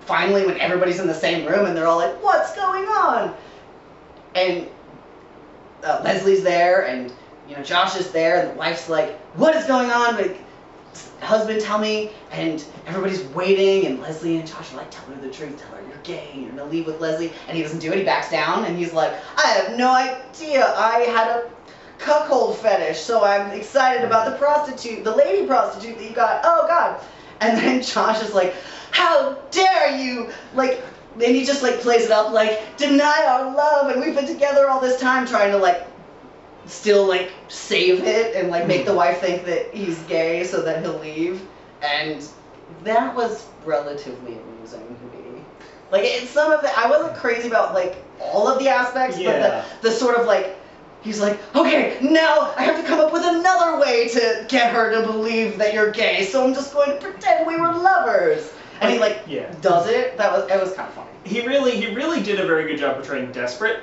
[0.00, 3.34] finally when everybody's in the same room and they're all like, "What's going on?"
[4.34, 4.68] And
[5.84, 7.12] uh, Leslie's there, and
[7.48, 10.36] you know Josh is there, and the wife's like, "What is going on?" But
[11.20, 15.30] husband, tell me, and everybody's waiting, and Leslie and Josh are like, "Tell her the
[15.30, 17.98] truth, tell her you're gay, you're gonna leave with Leslie," and he doesn't do it.
[17.98, 20.74] He backs down, and he's like, "I have no idea.
[20.76, 21.44] I had a
[21.98, 26.40] cuckold fetish, so I'm excited about the prostitute, the lady prostitute that you got.
[26.44, 27.00] Oh God!"
[27.40, 28.54] And then Josh is like,
[28.90, 30.82] "How dare you!" Like
[31.14, 34.68] and he just like plays it up like deny our love and we've been together
[34.68, 35.86] all this time trying to like
[36.66, 38.98] still like save it and like make the hmm.
[38.98, 41.46] wife think that he's gay so that he'll leave
[41.82, 42.28] and
[42.82, 45.40] that was relatively amusing to me
[45.90, 49.32] Like it's some of the I wasn't crazy about like all of the aspects, Yeah.
[49.32, 50.56] but the the sort of like
[51.02, 54.90] he's like, okay, now I have to come up with another way to get her
[54.90, 58.50] to believe that you're gay, so I'm just going to pretend we were lovers.
[58.80, 59.52] And he like Yeah.
[59.60, 60.16] does it.
[60.18, 61.08] That was it was kind of funny.
[61.24, 63.80] He really, he really did a very good job portraying desperate,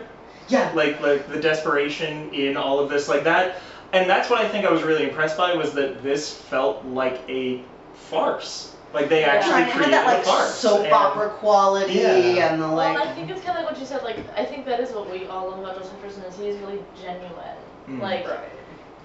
[0.47, 0.71] Yeah.
[0.75, 3.56] like like the desperation in all of this, like that.
[3.93, 7.21] And that's what I think I was really impressed by was that this felt like
[7.27, 7.62] a
[7.93, 8.75] farce.
[8.93, 9.27] Like they Yeah.
[9.27, 10.54] actually Right, created had that a farce.
[10.56, 12.51] soap and- opera quality Yeah.
[12.51, 12.99] and the Well, like.
[12.99, 14.04] and I think it's kind of like what you said.
[14.04, 16.84] Like, I think that is what we all love about Justin Hutcherson is he's really
[17.01, 17.58] genuine.
[17.89, 18.01] Mm.
[18.01, 18.27] Like,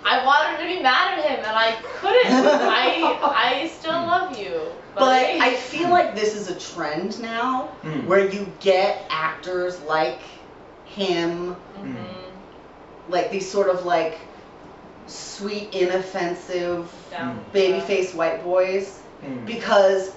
[0.05, 2.27] I wanted to be mad at him and I couldn't.
[2.71, 4.61] I I still love you.
[4.97, 8.07] But, But I feel like this is a trend now Mm.
[8.07, 10.21] where you get actors like
[10.85, 12.07] him, Mhm.
[13.07, 14.19] like these sort of like
[15.07, 17.45] sweet, inoffensive, Down.
[17.53, 19.45] baby-faced white boys, Mm.
[19.45, 20.16] because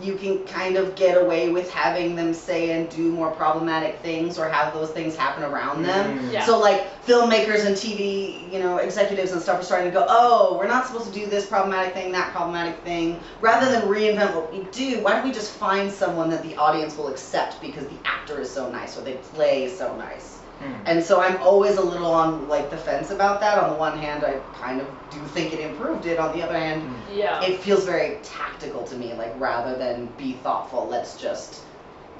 [0.00, 4.38] you can kind of get away with having them say and do more problematic things
[4.38, 6.18] or have those things happen around them.
[6.18, 6.32] Mm.
[6.32, 6.46] Yeah.
[6.46, 10.56] So like filmmakers and TV, you know, executives and stuff are starting to go, oh,
[10.58, 13.20] we're not supposed to do this problematic thing, that problematic thing.
[13.40, 16.96] Rather than reinvent what we do, why don't we just find someone that the audience
[16.96, 20.40] will accept because the actor is so nice or they play so nice.
[20.60, 20.82] Mm.
[20.86, 23.58] And so I'm always a little on like the fence about that.
[23.58, 26.18] On the one hand, I kind of do think it improved it.
[26.18, 27.42] On the other hand, Yeah.
[27.42, 29.14] it feels very tactical to me.
[29.14, 31.64] Like rather than be thoughtful, let's just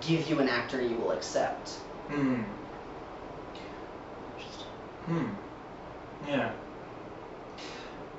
[0.01, 1.71] give you an actor you will accept.
[2.09, 2.43] Hmm.
[5.07, 5.27] Hmm.
[6.29, 6.51] Yeah.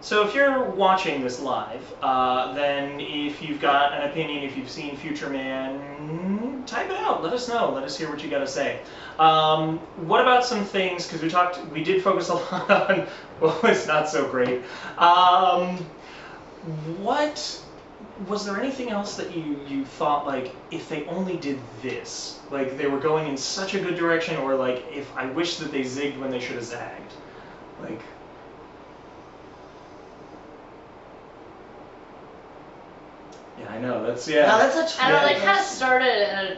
[0.06, 4.70] So if you're watching this live, uh, then if you've got an opinion, if you've
[4.70, 7.24] seen Future Man, type it out.
[7.24, 7.72] Let us know.
[7.72, 8.82] Let us hear what you got to say.
[9.18, 11.08] Um, what about some things?
[11.08, 13.08] Because we talked, we did focus a lot on
[13.40, 14.62] what was not so great.
[15.00, 15.78] Um,
[17.02, 17.64] what
[18.28, 22.78] was there anything else that you you thought like if they only did this, like
[22.78, 25.82] they were going in such a good direction, or like if I wish that they
[25.82, 27.14] zigged when they should have zagged,
[27.82, 28.02] like.
[33.76, 34.06] I know.
[34.06, 34.46] That's yeah.
[34.46, 36.58] Now that's a I don't know, they kind of started in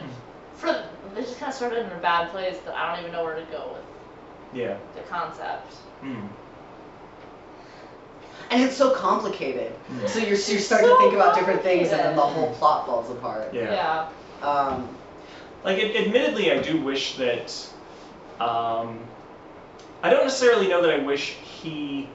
[0.54, 3.24] for, they just kind of started in a bad place that I don't even know
[3.24, 4.76] where to go with yeah.
[4.94, 5.74] the concept.
[6.02, 6.28] Mm.
[8.50, 9.72] And it's so complicated.
[9.90, 10.08] Mm.
[10.08, 12.86] So you're, you're starting so to think about different things, and then the whole plot
[12.86, 13.52] falls apart.
[13.52, 14.08] Yeah.
[14.40, 14.46] yeah.
[14.48, 14.88] Um,
[15.64, 17.50] Like, ad- admittedly, I do wish that.
[18.40, 19.00] Um,
[20.02, 22.08] I don't necessarily know that I wish he,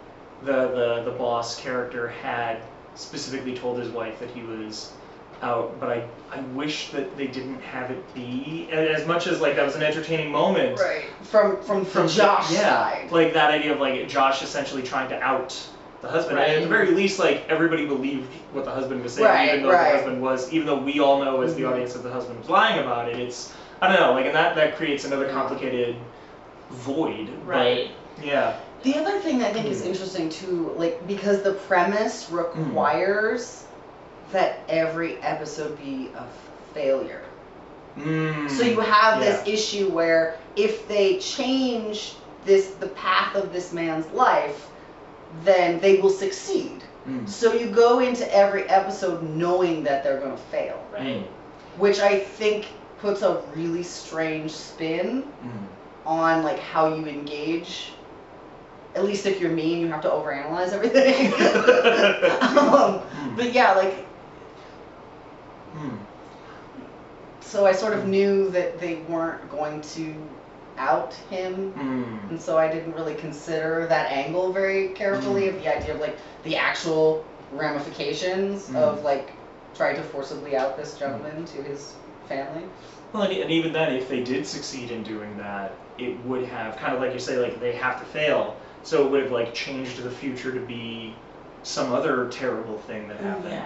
[0.44, 2.62] the, the the boss character, had
[2.96, 4.92] specifically told his wife that he was
[5.42, 5.80] out.
[5.80, 9.66] But I I wish that they didn't have it be as much as like that
[9.66, 10.80] was an entertaining moment.
[10.80, 11.06] right.
[11.24, 13.12] From from From from Josh yeah, side.
[13.12, 15.56] like that idea of like Josh essentially trying to out
[16.02, 19.26] the husband, and at the very least, like everybody believed what the husband was saying,
[19.26, 19.92] Right, even though right.
[19.94, 21.72] the husband was, even though we all know as the Mhm.
[21.72, 23.18] audience that the husband was lying about it.
[23.20, 25.96] It's I don't know, like, and that that creates another complicated
[26.70, 27.28] void.
[27.46, 27.92] but- Right.
[28.22, 28.54] yeah.
[28.84, 29.88] The other thing I think is Mm.
[29.88, 33.64] interesting too, like because the premise requires
[34.32, 36.24] that every episode be a
[36.74, 37.24] failure.
[37.98, 42.16] Mm, So you have this issue where if they change
[42.46, 44.68] this the path of this man's life,
[45.44, 46.84] then they will succeed.
[47.08, 51.02] Mm, So you go into every episode knowing that they're going to fail, Right.
[51.04, 51.24] mm,
[51.78, 52.68] which I think
[52.98, 55.68] puts a really strange spin mm.
[56.06, 57.94] on like how you engage.
[58.96, 61.34] At least if you're me and you have to overanalyze everything.
[62.58, 63.02] um,
[63.36, 64.08] but yeah, like
[65.76, 65.98] Mm.
[67.42, 70.14] so I sort of knew that they weren't going to
[70.78, 71.74] out him.
[71.74, 72.30] Mm.
[72.32, 76.18] And so I didn't really consider that angle very carefully of the idea of like
[76.44, 78.76] the actual ramifications Mm.
[78.76, 79.32] of like
[79.76, 81.94] trying to forcibly out this gentleman to his
[82.28, 82.64] family.
[83.12, 86.78] Well, and, and even then, if they did succeed in doing that, it would have
[86.78, 88.56] kind of like you say, like they have to fail.
[88.84, 91.14] So it would have like changed the future to be
[91.64, 93.64] some other terrible thing that happened.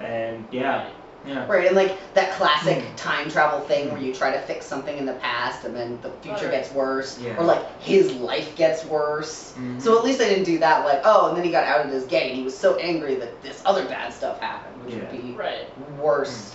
[0.00, 0.88] And yeah,
[1.24, 1.46] yeah.
[1.46, 2.96] Right, and like that classic Mm.
[2.96, 6.10] time travel thing where you try to fix something in the past and then the
[6.22, 6.50] future Right.
[6.52, 7.36] gets worse, Yeah.
[7.38, 9.54] or like his life gets worse.
[9.58, 9.80] Mhm.
[9.80, 10.84] So at least they didn't do that.
[10.84, 13.42] Like, oh, and then he got outed as gay, and he was so angry that
[13.42, 15.00] this other bad stuff happened, which Yeah.
[15.00, 15.66] would be Right.
[15.98, 16.54] worse.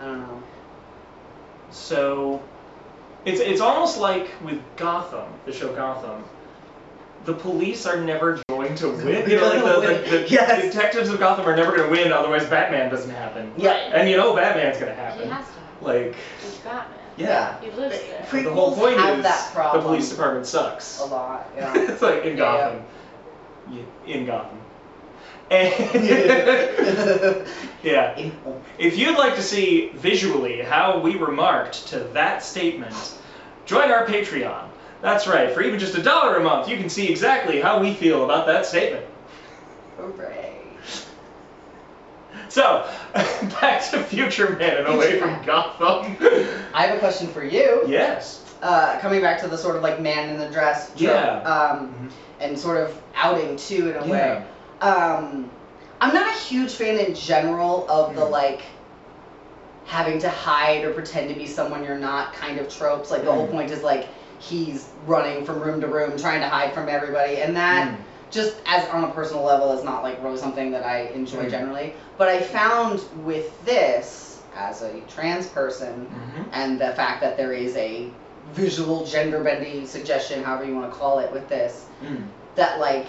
[0.00, 0.42] I don't know.
[1.70, 2.40] So
[3.24, 6.24] it's it's almost like with Gotham, the show Gotham.
[7.26, 9.28] The police are never going to win.
[9.30, 10.62] You know, like the, the, the Yes.
[10.62, 12.12] detectives of Gotham are never going to win.
[12.12, 13.52] Otherwise, Batman doesn't happen.
[13.56, 13.72] Yeah.
[13.74, 15.24] And you know, Batman's going to happen.
[15.24, 15.44] He happen.
[15.44, 15.84] has to.
[15.84, 16.98] Like, He's Batman.
[17.16, 17.60] yeah.
[17.60, 18.24] He lives there.
[18.28, 19.82] Pre- the whole point have is that problem.
[19.82, 21.00] the police department sucks.
[21.00, 21.72] A lot, yeah.
[21.76, 22.82] it's like in Yeah, Gotham.
[23.72, 23.82] Yeah,
[24.14, 24.58] In Gotham.
[25.50, 25.72] And
[27.82, 28.30] yeah,
[28.78, 32.94] if you'd like to see visually how we remarked to that statement,
[33.64, 34.65] join our Patreon.
[35.02, 37.94] That's right, for even just a dollar a month, you can see exactly how we
[37.94, 39.04] feel about that statement.
[39.98, 40.52] Hooray.
[42.48, 42.88] So,
[43.60, 46.16] back to Future Man and away from Gotham.
[46.74, 47.84] I have a question for you.
[47.86, 48.42] yes.
[48.62, 51.40] Uh, coming back to the sort of like man in the dress trope, Yeah.
[51.42, 52.10] um, Mhm.
[52.40, 54.10] and sort of outing too in a Yeah.
[54.10, 54.42] way.
[54.80, 55.50] Um,
[56.00, 58.30] I'm not a huge fan in general of the Mm.
[58.30, 58.62] like
[59.84, 63.10] having to hide or pretend to be someone you're not kind of tropes.
[63.10, 63.50] Like the whole Mm.
[63.52, 67.56] point is like he's running from room to room trying to hide from everybody, and
[67.56, 67.96] that Mm.
[68.30, 71.50] just as on a personal level is not like really something that I enjoy Mm.
[71.50, 71.94] generally.
[72.18, 76.44] But I found with this as a trans person Mhm.
[76.52, 78.08] and the fact that there is a
[78.52, 82.24] visual gender bending suggestion, however you want to call it, with this, Mm.
[82.54, 83.06] that like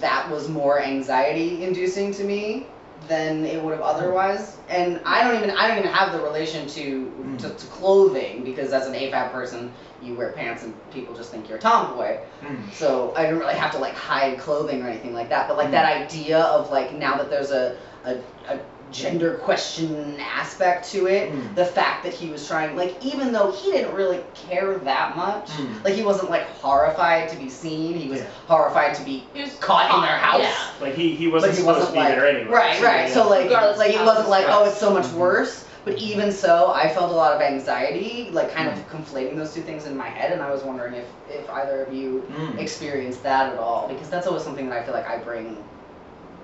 [0.00, 2.66] that was more anxiety inducing to me
[3.08, 4.56] than it would have otherwise.
[4.68, 7.38] And I don't even I don't even have the relation to, Mm.
[7.38, 11.48] to to clothing because as an AFAB person, you wear pants and people just think
[11.48, 12.18] you're a tomboy.
[12.42, 12.72] Mm.
[12.72, 15.48] So I don't really have to like hide clothing or anything like that.
[15.48, 15.72] But like Mm.
[15.72, 18.58] that idea of like now that there's a a, a
[18.90, 21.54] gender question aspect to it, Mm.
[21.54, 25.48] the fact that he was trying like even though he didn't really care that much,
[25.50, 25.84] Mm.
[25.84, 27.94] like he wasn't like horrified to be seen.
[27.94, 28.26] He was Yeah.
[28.46, 30.42] horrified to be He caught in their house.
[30.42, 30.54] Yeah.
[30.80, 32.50] Like he, he wasn't he supposed wasn't to be like there anyway.
[32.50, 33.10] right, right.
[33.10, 35.14] So like, Regardless like of it how wasn't like, oh, it's so much Mhm.
[35.14, 35.64] worse.
[35.84, 38.72] But even so, I felt a lot of anxiety, like kind Mm.
[38.72, 41.82] of conflating those two things in my head, and I was wondering if if either
[41.84, 42.58] of you Mm.
[42.58, 45.62] experienced that at all, because that's always something that I feel like I bring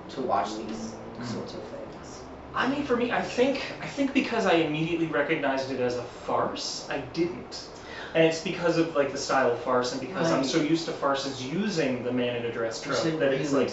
[0.09, 1.25] to watch these Mm.
[1.25, 1.90] sorts of things.
[2.53, 6.03] I mean, for me, I think I think because I immediately recognized it as a
[6.03, 7.67] farce, I didn't.
[8.13, 10.91] And it's because of like the style of farce, and because I'm so used to
[10.91, 13.71] farces using the man in a dress trope They that it's like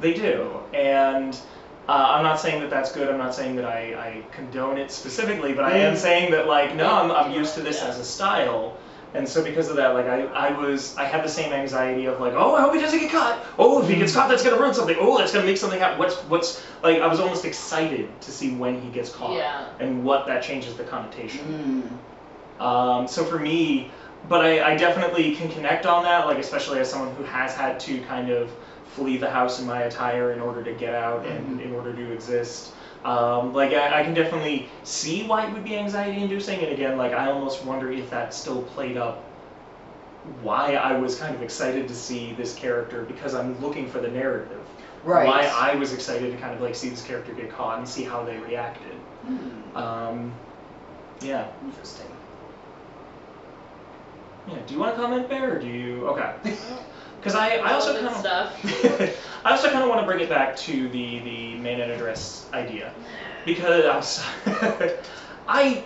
[0.00, 0.60] they do.
[0.72, 1.34] And
[1.88, 3.08] uh, I'm not saying that that's good.
[3.08, 5.98] I'm not saying that I, I condone it specifically, but I am Mm.
[5.98, 8.78] saying that like no, I'm, I'm used to this as a style.
[9.12, 12.20] And so because of that, like I, I was I had the same anxiety of
[12.20, 13.44] like, oh I hope he doesn't get caught.
[13.58, 14.96] Oh if he gets caught that's gonna ruin something.
[15.00, 15.98] Oh that's gonna make something happen.
[15.98, 19.68] What's what's like I was almost excited to see when he gets caught Yeah.
[19.80, 21.90] and what that changes the connotation.
[22.60, 22.64] Mm.
[22.64, 23.90] Um, so for me,
[24.28, 27.80] but I, I definitely can connect on that, like especially as someone who has had
[27.80, 28.50] to kind of
[28.84, 32.12] flee the house in my attire in order to get out and in order to
[32.12, 32.72] exist.
[33.04, 36.98] Um, like I, I can definitely see why it would be anxiety inducing, and again,
[36.98, 39.24] like I almost wonder if that still played up
[40.42, 44.08] why I was kind of excited to see this character because I'm looking for the
[44.08, 44.60] narrative.
[45.02, 45.26] Right.
[45.26, 48.04] Why I was excited to kind of like see this character get caught and see
[48.04, 48.92] how they reacted.
[49.24, 49.76] Hmm.
[49.76, 50.32] Um,
[51.22, 51.48] yeah.
[51.64, 52.06] Interesting.
[54.46, 54.58] Yeah.
[54.66, 56.06] Do you want to comment, Bear, or do you?
[56.08, 56.34] Okay.
[57.20, 59.14] Because I, I also kind of, stuff.
[59.44, 61.98] I also kind of want to bring it back to the the man in a
[61.98, 62.94] dress idea,
[63.44, 64.24] because
[65.48, 65.84] I,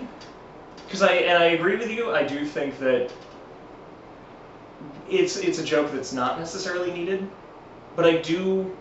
[0.87, 2.13] because I and I agree with you.
[2.15, 3.11] I do think that
[5.11, 7.29] it's it's a joke that's not necessarily needed,
[7.97, 8.75] but I do.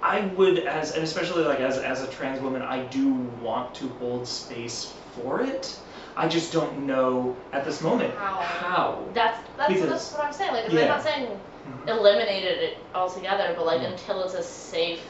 [0.00, 3.88] I would, as and especially like as as a trans woman, I do want to
[4.00, 5.76] hold space for it.
[6.16, 8.34] I just don't know at this moment How?
[8.40, 9.04] how.
[9.14, 10.52] That's that's, Because- that's what I'm saying.
[10.52, 10.82] Like, Yeah.
[10.82, 11.88] I'm not saying Mhm.
[11.88, 13.92] eliminated it altogether, but like Mm.
[13.92, 15.02] until it's a safe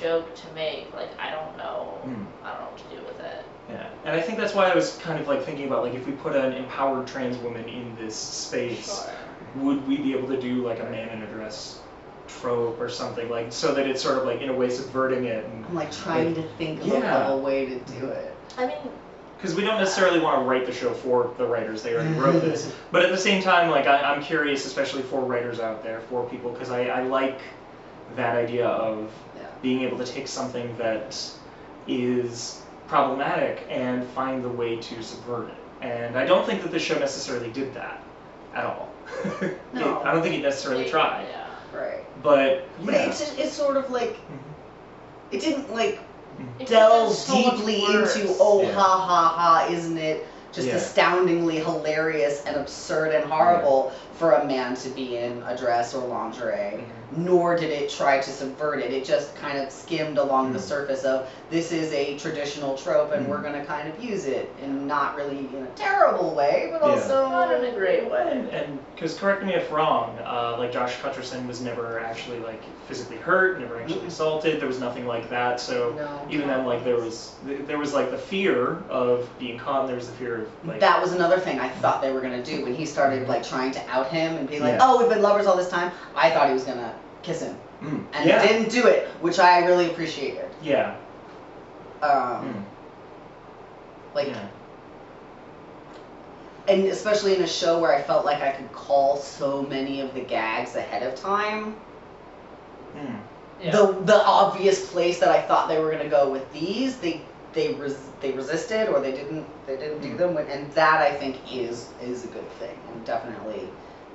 [0.00, 2.26] joke to make, like I don't know, Mm.
[2.44, 3.44] I don't know what to do with it.
[3.70, 6.06] Yeah, and I think that's why I was kind of like thinking about like if
[6.06, 9.64] we put an empowered trans woman in this space, Sure.
[9.64, 11.80] would we be able to do like a man in a dress
[12.28, 15.44] trope or something like so that it's sort of like in a way subverting it
[15.44, 17.28] and I'm like trying to think of Yeah.
[17.28, 18.34] a way to do it.
[18.58, 18.76] I mean,
[19.46, 22.34] because we don't necessarily want to write the show for the writers they already wrote
[22.34, 22.48] mm-hmm.
[22.48, 26.00] this but at the same time like I, i'm curious especially for writers out there
[26.00, 27.40] for people because I, I like
[28.16, 29.46] that idea of Yeah.
[29.62, 31.16] being able to take something that
[31.86, 36.82] is problematic and find the way to subvert it and i don't think that this
[36.82, 38.02] show necessarily did that
[38.52, 38.90] at all
[39.42, 40.02] It- No.
[40.02, 41.46] i don't think it necessarily tried Yeah.
[41.72, 42.04] Right.
[42.20, 43.08] but But yeah.
[43.10, 45.34] it's it's sort of like mm-hmm.
[45.34, 46.00] it didn't like
[46.58, 48.72] It delve so deeply into oh Yeah.
[48.74, 50.76] ha ha ha isn't it just Yeah.
[50.76, 56.06] astoundingly hilarious and absurd and horrible for a man to be in a dress or
[56.06, 56.95] lingerie Mhm.
[57.10, 60.62] Nor did it try to subvert it it just kind of skimmed along the Mhm.
[60.62, 63.28] surface of this is a traditional trope and Mhm.
[63.28, 66.84] we're going to kind of use it in not really in a terrible way but
[66.84, 66.94] Yeah.
[66.94, 68.28] also Not in a great way.
[68.30, 72.62] And, and because correct me if wrong, uh, like Josh Hutcherson was never actually like
[72.88, 74.06] physically hurt, never actually Mm-mm.
[74.08, 74.58] assaulted.
[74.60, 75.60] There was nothing like that.
[75.60, 76.26] So No.
[76.30, 77.32] even then, like there was
[77.66, 79.80] there was like the fear of being caught.
[79.80, 82.20] And there was the fear of like that was another thing I thought they were
[82.20, 84.78] gonna do when he started like trying to out him and be like, Yeah.
[84.82, 86.92] "Oh, we've been lovers all this time." I thought he was gonna
[87.26, 88.04] kiss him Mm.
[88.14, 88.40] and yeah.
[88.46, 90.48] didn't do it, which I really appreciated.
[90.62, 90.94] Yeah.
[92.02, 92.62] Um, Mm.
[94.14, 94.46] Like, yeah.
[96.68, 100.14] and especially in a show where I felt like I could call so many of
[100.14, 101.76] the gags ahead of time.
[102.96, 103.18] Mm.
[103.62, 103.70] Yeah.
[103.72, 107.20] The the obvious place that I thought they were gonna go with these, they
[107.52, 110.18] they res- they resisted or they didn't they didn't do Mm.
[110.18, 113.68] them, and that I think is is a good thing, and definitely.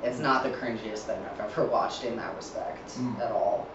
[0.03, 3.19] It's not the cringiest thing I've ever watched in that respect Mm.
[3.21, 3.67] at all.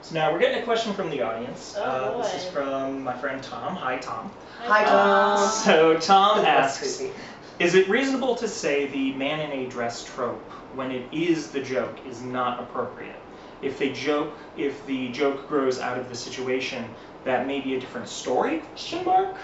[0.00, 1.74] So now we're getting a question from the audience.
[1.76, 3.74] Oh, uh, this is from my friend Tom.
[3.76, 4.30] Hi, Tom.
[4.60, 5.38] Hi, Tom.
[5.38, 7.12] Uh, so Tom asks, creepy.
[7.58, 10.40] is it reasonable to say the man in a dress trope
[10.74, 13.16] when it is the joke is not appropriate?
[13.60, 16.84] If they joke, if the joke grows out of the situation,
[17.24, 18.60] that may be a different story?
[18.60, 19.34] Question mark.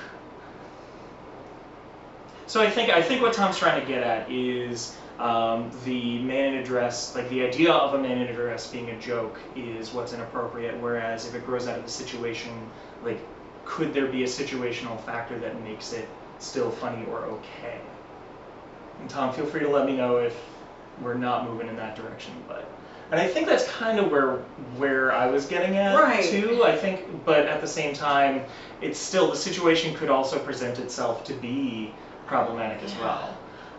[2.47, 6.55] So I think I think what Tom's trying to get at is um, the man
[6.55, 9.39] in a dress, like the idea of a man in a dress being a joke,
[9.55, 10.81] is what's inappropriate.
[10.81, 12.51] Whereas if it grows out of the situation,
[13.03, 13.21] like
[13.65, 16.09] could there be a situational factor that makes it
[16.39, 17.81] still funny or okay?
[19.01, 20.37] And Tom, feel free to let me know if
[21.03, 22.69] we're not moving in that direction, but.
[23.11, 24.39] And I think that's kind of where
[24.77, 26.25] where I was getting at Right.
[26.25, 26.65] too.
[26.65, 28.43] I think, but at the same time,
[28.81, 31.95] it's still the situation could also present itself to be
[32.27, 33.37] problematic as well.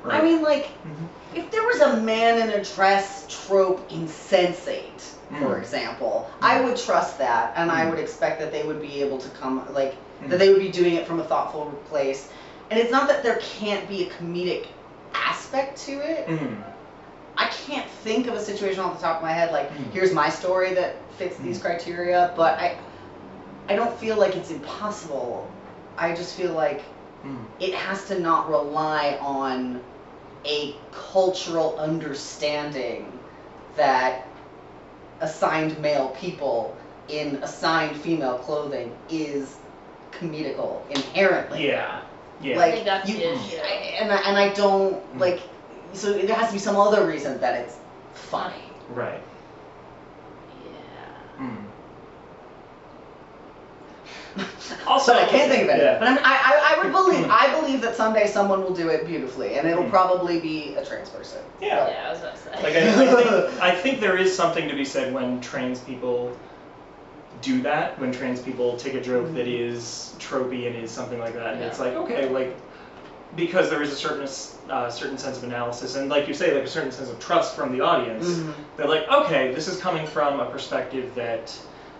[0.07, 1.07] I mean, like, Mhm.
[1.35, 5.01] If there was a man in a dress trope in Sense8,
[5.39, 5.59] for Mm.
[5.59, 7.89] example, I would trust that, and I Mm.
[7.89, 10.29] would expect that they would be able to come, like, Mm.
[10.29, 12.29] that they would be doing it from a thoughtful place.
[12.71, 14.67] And it's not that there can't be a comedic
[15.13, 16.27] aspect to it.
[17.37, 19.91] I can't think of a situation off the top of my head, like, Mm.
[19.91, 21.61] here's my story that fits these Mm.
[21.63, 22.77] criteria, but I,
[23.67, 25.51] I don't feel like it's impossible.
[25.97, 26.81] I just feel like
[27.25, 27.45] Mm.
[27.59, 29.81] it has to not rely on
[30.45, 33.19] a cultural understanding
[33.75, 34.27] that
[35.21, 36.77] assigned male people
[37.07, 39.55] in assigned female clothing is
[40.11, 41.67] comedical inherently.
[41.67, 42.01] Yeah.
[42.41, 42.57] Yeah.
[42.57, 43.57] Like I think that's you, the issue.
[43.63, 43.71] I,
[44.01, 45.19] and I, and I don't Mm.
[45.19, 45.39] like.
[45.93, 47.75] So there has to be some other reason that it's
[48.13, 48.61] funny.
[48.89, 49.21] right.
[51.39, 51.45] Yeah.
[51.45, 51.55] Mm.
[54.87, 55.77] Also, but I can't think of it.
[55.79, 55.97] Yeah.
[55.99, 59.05] But I'm, I, I, I would believe, I believe that someday someone will do it
[59.07, 59.89] beautifully, and it'll Mm.
[59.89, 61.39] probably be a trans person.
[61.59, 61.87] Yeah.
[61.87, 62.51] Yeah, I was about to say.
[62.63, 66.37] Like I, I think I think there is something to be said when trans people
[67.41, 67.97] do that.
[67.99, 71.63] When trans people take a joke that is tropey and is something like that, and
[71.63, 72.55] it's like okay, like
[73.35, 74.27] because there is a certain
[74.71, 77.55] uh, certain sense of analysis and like you say, like a certain sense of trust
[77.55, 78.25] from the audience.
[78.27, 78.53] Mhm.
[78.77, 81.57] They're like, okay, this is coming from a perspective that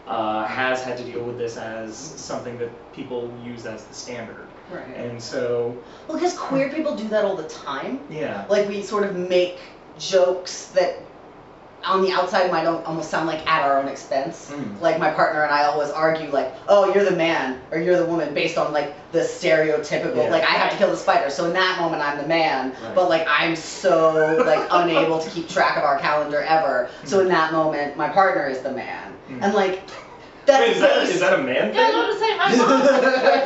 [0.08, 4.50] uh, has had to deal with this as something that people use as the standard,
[4.70, 4.88] Right.
[4.96, 8.02] and so Well, because queer people do that all the time.
[8.10, 8.46] yeah.
[8.50, 9.60] Like we sort of make
[9.98, 11.02] jokes that
[11.86, 14.52] on the outside might almost sound like at our own expense.
[14.52, 14.80] Mm.
[14.82, 18.06] Like my partner and I always argue like, oh, you're the man or you're the
[18.06, 20.30] woman based on like the stereotypical Yeah.
[20.30, 21.30] like I have to kill the spider.
[21.30, 22.96] So in that moment I'm the man, Right.
[22.96, 26.90] but like I'm so like unable to keep track of our calendar ever.
[27.04, 29.14] So in that moment my partner is the man.
[29.30, 29.44] Mm.
[29.44, 29.82] And like
[30.46, 30.76] that's Wait,
[31.10, 31.98] is that, that a man Yeah, I thing?
[31.98, 32.90] was about to say, my mom was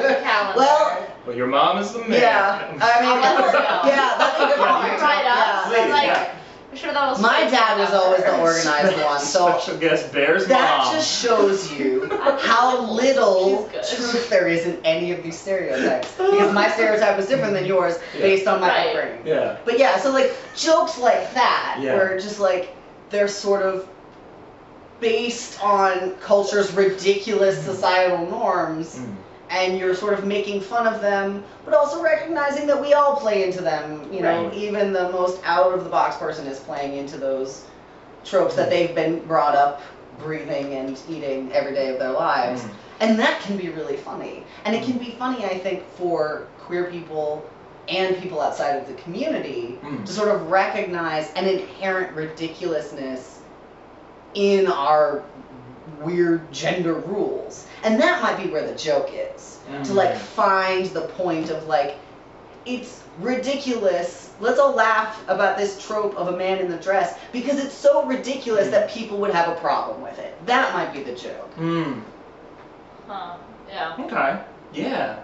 [0.04, 0.58] the calendar.
[0.60, 2.12] Well, Well, your mom is the man.
[2.12, 3.82] Yeah, I mean, I'll let her know.
[3.86, 5.02] yeah, that's a good Yeah, point.
[5.02, 5.38] Right up.
[5.38, 6.39] Yeah, Please, that's like, yeah.
[6.72, 10.46] I'm sure that was My dad was always the organized one, so Special guest Bear's
[10.48, 10.94] that mom.
[10.94, 12.08] just shows you
[12.42, 14.12] how little She's good.
[14.12, 16.12] truth there is in any of these stereotypes.
[16.18, 18.22] Because my stereotype was different than yours Yeah.
[18.22, 18.88] based on my Right.
[18.96, 19.26] upbringing.
[19.28, 19.58] yeah.
[19.66, 21.96] But yeah, so like jokes like that, Yeah.
[21.96, 22.76] where just like
[23.10, 23.88] they're sort of
[25.00, 28.96] based on culture's ridiculous societal norms.
[29.00, 29.16] Mm.
[29.50, 33.44] And you're sort of making fun of them, but also recognizing that we all play
[33.44, 34.08] into them.
[34.14, 34.54] You know, Right.
[34.54, 37.66] even the most out of the box person is playing into those
[38.26, 39.82] tropes that they've been brought up
[40.20, 42.62] breathing and eating every day of their lives.
[42.62, 42.70] Mm.
[43.00, 44.44] And that can be really funny.
[44.66, 47.44] And it can be funny, I think, for queer people
[47.88, 50.06] and people outside of the community Mm.
[50.06, 53.40] to sort of recognize an inherent ridiculousness
[54.36, 55.24] in our
[56.02, 57.66] weird gender rules.
[57.84, 59.58] And that might be where the joke is.
[59.86, 60.18] To like Mm.
[60.18, 61.96] find the point of like,
[62.66, 64.32] it's ridiculous.
[64.40, 68.06] Let's all laugh about this trope of a man in the dress because it's so
[68.06, 68.72] ridiculous Mm.
[68.72, 70.44] that people would have a problem with it.
[70.48, 71.56] That might be the joke.
[71.58, 72.02] Mm.
[73.08, 73.34] Huh.
[73.68, 73.96] Yeah.
[74.00, 74.40] Okay.
[74.72, 75.16] Yeah.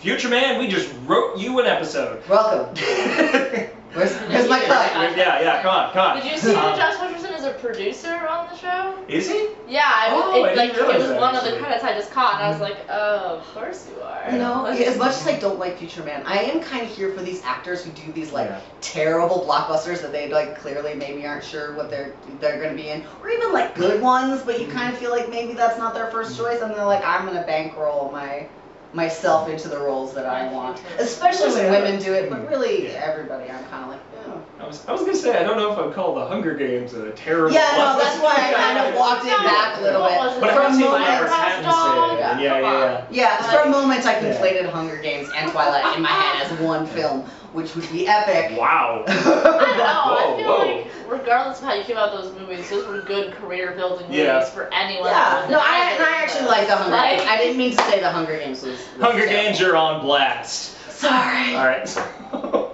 [0.00, 2.22] Future man, we just wrote you an episode.
[2.28, 2.74] Welcome.
[3.94, 5.16] Where's, where's my cut?
[5.16, 6.16] yeah, yeah, come on, come on.
[6.22, 8.94] Did you see Um, that Josh Hutcherson is a producer on the show.
[9.08, 9.48] Is he?
[9.66, 11.94] Yeah, I, Oh, I it, like didn't it was that, one of the credits I
[11.94, 14.30] just caught, and I was like, oh, of course you are.
[14.30, 17.12] You know, as much as I don't like Future Man, I am kind of here
[17.14, 18.60] for these actors who do these like Yeah.
[18.82, 23.04] terrible blockbusters that they like clearly maybe aren't sure what they're they're gonna be in,
[23.22, 24.76] or even like good ones, but you Mm-hmm.
[24.78, 27.42] kind of feel like maybe that's not their first choice, and they're like, I'm gonna
[27.46, 28.46] bankroll my
[28.92, 32.30] myself into the roles that I want, especially when women do it.
[32.30, 34.42] But really, everybody, I'm kind of like, oh.
[34.60, 36.94] I was, I was gonna say I don't know if I'd call the Hunger Games
[36.94, 37.52] a terrible.
[37.52, 40.40] Yeah, no, that's why I kind of walked it back a little bit.
[40.40, 41.62] But I From haven't moments- Lambert Pattinson.
[41.64, 42.18] Dog?
[42.18, 43.06] Yeah, yeah, yeah.
[43.10, 44.32] Yeah, for a moment I Yeah.
[44.34, 48.58] conflated Hunger Games and Twilight in my head as one film, which would be epic.
[48.58, 49.04] Wow.
[49.08, 49.44] I don't know.
[49.44, 50.76] Whoa, I feel whoa.
[50.76, 50.86] like
[51.20, 54.44] regardless of how you feel about those movies, those were good career building movies Yeah.
[54.44, 55.06] for anyone.
[55.08, 56.50] Yeah, no, I, and I actually those.
[56.50, 57.28] like the Hunger Like- Games.
[57.30, 58.72] I didn't mean to say the Hunger Games was.
[58.72, 59.42] was Hunger terrible.
[59.44, 60.74] Games, you're on blast.
[60.92, 61.54] Sorry.
[61.54, 61.88] All right.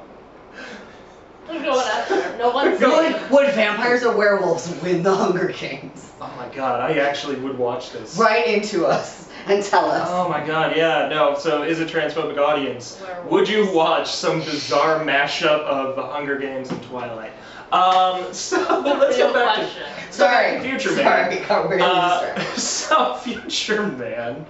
[1.48, 2.38] We're going after.
[2.38, 6.10] No one's Would, would vampires or werewolves win the Hunger Games?
[6.20, 8.16] oh my god, I actually would watch this.
[8.16, 10.09] Right into us and tell us.
[10.11, 11.36] Oh my god, yeah, no.
[11.38, 13.01] So, is a transphobic audience?
[13.01, 13.30] Werewolves.
[13.30, 17.32] Would you watch some bizarre mashup of the Hunger Games and Twilight?
[17.72, 19.82] Um, so let's go back question.
[20.07, 20.61] to Sorry.
[20.61, 21.05] Future Man.
[21.05, 24.47] Sorry, got really Uh, so Future Man.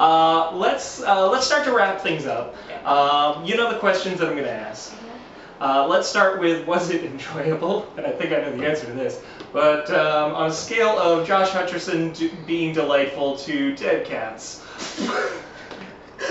[0.00, 2.54] Uh, let's uh, let's start to wrap things up.
[2.86, 4.94] Um, you know the questions that I'm going to ask.
[5.60, 7.86] Uh, let's start with was it enjoyable?
[7.96, 9.22] And I think I know the answer to this.
[9.52, 14.64] But um, on a scale of Josh Hutcherson to being delightful to dead cats.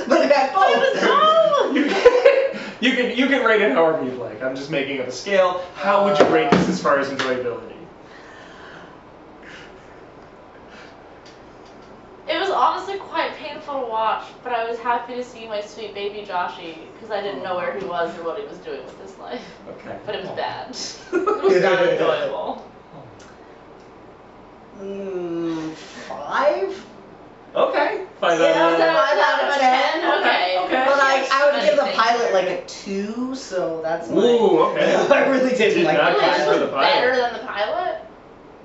[0.08, 1.76] But it had both.
[1.76, 4.42] you, can, you can you can rate it however you'd like.
[4.42, 5.66] I'm just making up a scale.
[5.76, 7.76] How would you rate this as far as enjoyability?
[12.30, 15.94] It was honestly quite painful to watch, but I was happy to see my sweet
[15.94, 19.02] baby Joshy because I didn't know where he was or what he was doing with
[19.02, 19.44] his life.
[19.68, 20.00] Okay.
[20.06, 20.70] But it was bad.
[21.14, 22.71] It was not enjoyable.
[24.82, 26.86] Mm, five?
[27.56, 28.06] Okay.
[28.20, 30.20] Five Yeah, out of so- Five out of ten.
[30.20, 30.58] Okay.
[30.66, 30.86] Okay.
[30.86, 34.16] But I, I would give the pilot like a two, so that's my.
[34.16, 34.96] Ooh, okay.
[35.12, 36.82] I really didn't Did like not the care This for the pilot.
[36.94, 38.02] better than the pilot.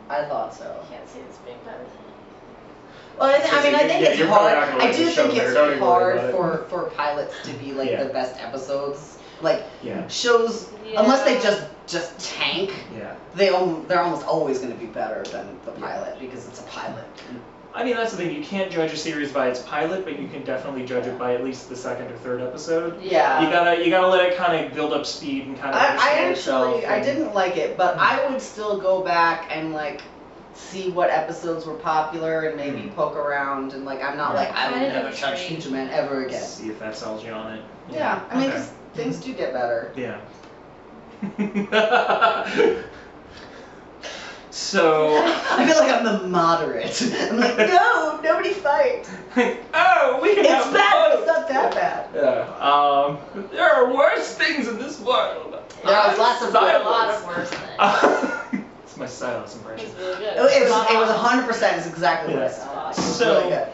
[0.08, 0.80] I thought so.
[0.84, 4.10] I can't see this being better than Well, I, th- I mean, I think Yeah,
[4.10, 4.68] it's you're probably hard.
[4.70, 6.32] not gonna I do think it's Don't even worry hard it.
[6.32, 8.04] for for pilots to be like Yeah.
[8.04, 9.15] the best episodes.
[9.42, 10.06] Like Yeah.
[10.08, 13.12] shows, unless they just just tank, Yeah.
[13.36, 16.64] they al- they're almost always going to be better than the pilot because it's a
[16.64, 17.04] pilot.
[17.74, 18.34] I mean, that's the thing.
[18.34, 21.34] You can't judge a series by its pilot, but you can definitely judge it by
[21.34, 23.00] at least the second or third episode.
[23.02, 23.40] Yeah.
[23.42, 25.80] You gotta you gotta let it kind of build up speed and kind of.
[25.80, 25.88] I, I
[26.24, 30.00] understand itself actually I didn't like it, but I would still go back and like
[30.54, 32.94] see what episodes were popular and maybe Mhm.
[32.96, 34.40] poke around and like I'm not Yeah.
[34.40, 35.70] like I will Kind of never touch intrigued.
[35.70, 36.42] Man ever again.
[36.42, 37.60] See if that sells you on it.
[37.90, 38.64] Yeah, I mean, Okay.
[38.96, 39.92] 'Cause things do get better.
[39.96, 40.18] Yeah.
[44.50, 45.16] so.
[45.50, 47.02] I feel like I'm the moderate.
[47.30, 49.08] I'm like, no, nobody fight.
[49.74, 51.18] oh, we can It's have bad, but fun.
[51.18, 52.08] it's not that bad.
[52.14, 52.46] Yeah.
[52.60, 53.18] Um.
[53.52, 55.58] There are worse things in this world.
[55.84, 57.20] There are lots of A good lot Silence.
[57.20, 58.64] of worse things.
[58.84, 59.86] it's my silence impression.
[59.88, 60.36] was really good.
[60.36, 60.50] It was,
[60.90, 62.64] it was 100% is exactly what I Yes.
[62.64, 62.92] thought.
[62.92, 63.68] It was So- really good.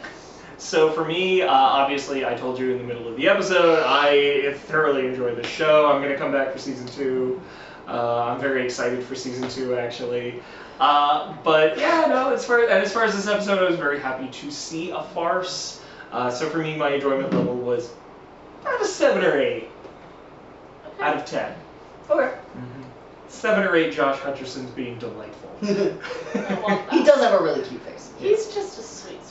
[0.62, 4.54] So for me, uh, obviously, I told you in the middle of the episode, I
[4.66, 5.90] thoroughly enjoyed the show.
[5.90, 7.42] I'm gonna come back for season two.
[7.88, 10.40] Uh, I'm very excited for season two, actually.
[10.78, 12.32] Uh, but yeah, no.
[12.32, 15.02] As far and as far as this episode, I was very happy to see a
[15.02, 15.82] farce.
[16.12, 17.92] Uh, so for me, my enjoyment level was
[18.62, 19.68] about a seven or eight
[21.00, 21.54] out of ten.
[22.08, 22.34] Okay.
[23.28, 23.92] Seven or eight.
[23.92, 25.50] Josh Hutcherson's being delightful.
[25.60, 28.12] he does have a really cute face.
[28.18, 29.21] He's just a sweet, sweet boy.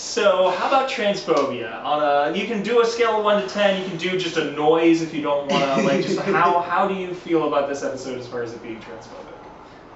[0.00, 1.84] So, how about transphobia?
[1.84, 3.82] On a, you can do a scale of one to ten.
[3.82, 5.86] You can do just a noise if you don't want to.
[5.86, 8.80] Like, just how how do you feel about this episode as far as it being
[8.80, 9.34] transphobic?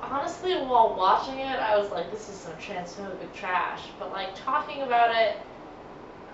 [0.02, 3.80] Honestly, while watching it, I was like, this is some transphobic trash.
[3.98, 5.38] But like talking about it,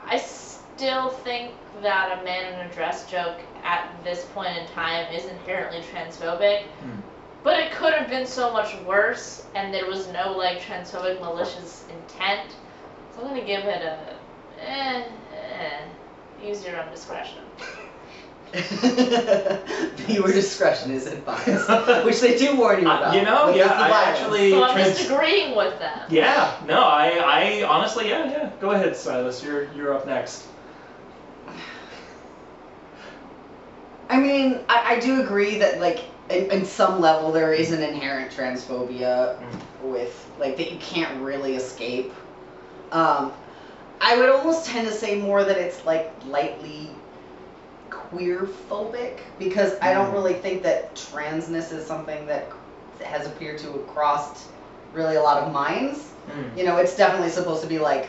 [0.05, 5.15] I still think that a man in a dress joke at this point in time
[5.15, 6.65] is inherently transphobic.
[6.65, 7.01] Hmm.
[7.45, 11.85] But it could have been so much worse, and there was no like transphobic malicious
[11.89, 12.51] intent.
[13.21, 14.17] So I'm gonna give it a
[14.67, 15.03] eh,
[15.35, 15.81] eh.
[16.43, 17.39] Use your own discretion.
[20.07, 23.15] Viewer discretion is advised, which they do warn you Uh, about.
[23.15, 26.01] you know, yeah, I actually- So I'm trans- just agreeing with them.
[26.09, 28.51] Yeah, no, I I honestly, yeah, yeah.
[28.61, 29.45] Go ahead, Silas.
[29.45, 30.47] You're you're up next.
[34.09, 37.83] I mean, I, I do agree that like in, in some level there is an
[37.83, 39.37] inherent transphobia
[39.83, 42.13] with like that you can't really escape.
[42.93, 43.33] Um,
[44.01, 46.91] I would almost tend to say more that it's like lightly
[47.91, 50.15] queer phobic because I don't Mm.
[50.15, 52.51] really think that transness is something that
[53.05, 54.47] has appeared to have crossed
[54.93, 56.13] really a lot of minds.
[56.29, 56.57] Mm.
[56.57, 58.09] You know, it's definitely supposed to be like,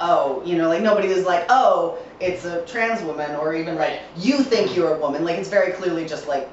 [0.00, 4.00] oh, you know, like nobody is like, oh, it's a trans woman, or even like
[4.16, 5.24] you think you're a woman.
[5.24, 6.48] Like it's very clearly just like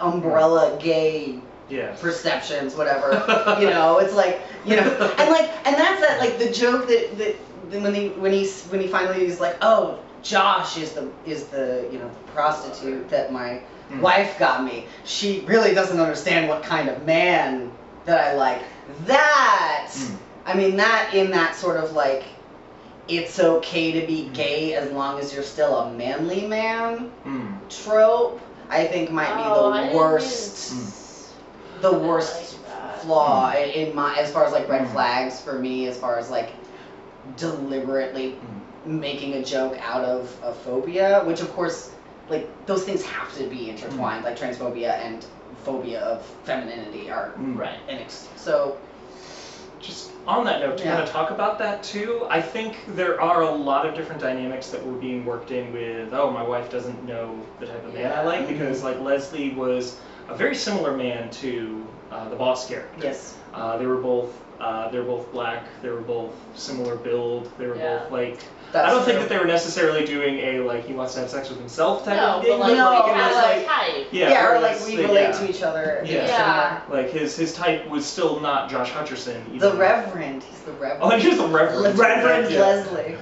[0.00, 1.38] umbrella gay
[1.68, 1.94] Yeah.
[2.00, 3.10] perceptions, whatever.
[3.60, 4.82] you know, it's like you know,
[5.18, 7.36] and like, and that's that like the joke that that
[7.70, 11.44] that when he when he's when he finally is like, oh, Josh is the is
[11.46, 14.00] the you know the prostitute that my Mm.
[14.00, 14.86] wife got me.
[15.04, 17.70] She really doesn't understand what kind of man
[18.06, 18.62] that I like.
[19.06, 20.16] That Mm.
[20.46, 22.24] I mean that in that sort of like.
[23.06, 27.58] It's okay to be gay as long as you're still a manly man Mm.
[27.68, 28.40] trope.
[28.70, 31.03] I think might be Oh, I the didn't worst use-
[31.84, 34.92] the worst like flaw in, in my as far as like red Mm.
[34.92, 36.50] flags for me as far as like
[37.36, 38.62] deliberately Mm.
[38.86, 41.78] making a joke out of a phobia which of course
[42.28, 45.26] like those things have to be intertwined like transphobia and
[45.64, 47.58] phobia of femininity are Mm.
[47.58, 47.78] Right.
[47.88, 48.76] inex- so
[49.80, 50.92] Just on that note, to Yeah.
[50.92, 54.68] kind of talk about that too, I think there are a lot of different dynamics
[54.70, 57.26] that were being worked in with, oh, my wife doesn't know
[57.60, 61.86] the type of man I like, because like Leslie was a very similar man to
[62.10, 63.00] uh, the boss character.
[63.02, 65.64] yes Uh, they were both uh, they were both black.
[65.82, 67.50] They were both similar build.
[67.58, 67.98] They were Yeah.
[67.98, 68.38] both like.
[68.72, 71.28] that's I don't think that they were necessarily doing a like he wants to have
[71.30, 72.52] sex with himself type No, of thing.
[72.52, 74.06] but like, No, like, it was like, like- type.
[74.12, 75.32] yeah, yeah, or or like we they- relate yeah.
[75.32, 76.26] to each other Yeah.
[76.26, 76.80] Yeah.
[76.88, 79.58] Like his his type was still not Josh Hutcherson.
[79.58, 81.98] the reverend he's the reverend Oh, and here's the reverend.
[81.98, 82.60] reverend Yeah.
[82.60, 83.16] leslie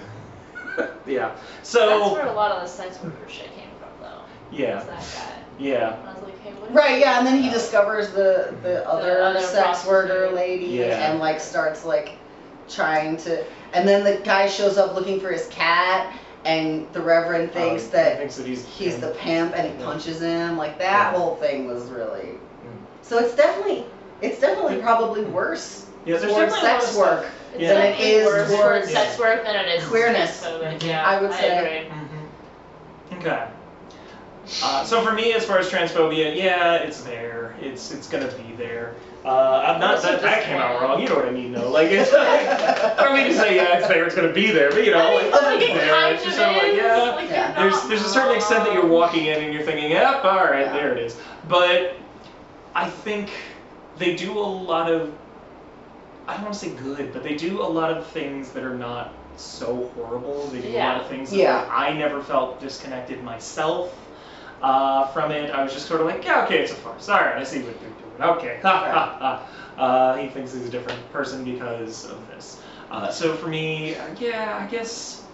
[1.06, 1.32] Yeah.
[1.62, 1.86] So.
[1.88, 4.20] That's So where a lot of the sex worker shit came from, though.
[4.52, 5.34] yeah, Was that guy.
[5.58, 5.96] yeah.
[6.44, 6.72] And I was like, hey, what?
[6.72, 10.34] Right, yeah, and then he discovers the the other, other sex worker prostitute.
[10.34, 11.10] lady Yeah.
[11.10, 12.18] and like starts like
[12.68, 16.14] trying to and then the guy shows up looking for his cat
[16.44, 19.84] and the reverend thinks Um, that thinks that he's he's the pimp and he Yeah.
[19.84, 20.56] punches him.
[20.56, 21.18] Like that Yeah.
[21.18, 22.38] whole thing was really.
[23.02, 23.84] So it's definitely
[24.20, 27.18] it's definitely probably worse Yeah, there's towards definitely a lot sex of work.
[27.20, 27.32] stuff.
[27.54, 27.68] It's Yeah.
[27.74, 30.42] than it definitely is worse towards towards sex work than it is queerness.
[30.44, 31.58] transphobic, Yeah, I would say.
[31.58, 31.90] agree.
[31.90, 33.18] Mhm.
[33.18, 33.44] Okay.
[34.62, 37.54] Uh, so for me, as far as transphobia, yeah, it's there.
[37.60, 38.94] It's it's gonna be there.
[39.24, 41.00] Uh, I'm not that that came out wrong.
[41.00, 41.70] You know what I mean, though.
[41.70, 42.46] Like it's like,
[42.98, 44.04] I don't mean to say yeah, it's there.
[44.04, 46.14] It's gonna be there, but you know, like, like it's there.
[46.14, 47.12] It's just sort of like yeah.
[47.14, 47.52] Like, Yeah.
[47.52, 50.66] There's there's a certain extent that you're walking in and you're thinking, yep, all right,
[50.66, 50.72] Yeah.
[50.72, 51.16] there it is.
[51.48, 51.94] But
[52.74, 53.30] I think
[53.98, 55.12] they do a lot of
[56.26, 58.74] I don't want to say good, but they do a lot of things that are
[58.74, 60.46] not so horrible.
[60.48, 61.68] They do a lot of things that Yeah.
[61.70, 63.96] I never felt disconnected myself
[64.62, 65.50] uh, from it.
[65.50, 67.08] I was just sort of like, yeah, okay, it's a farce.
[67.08, 68.36] All right, I see what they're doing.
[68.38, 69.82] Okay, ha ha ha.
[69.82, 72.60] Uh, he thinks he's a different person because of this.
[72.90, 75.24] Uh, so for me, uh, yeah, I guess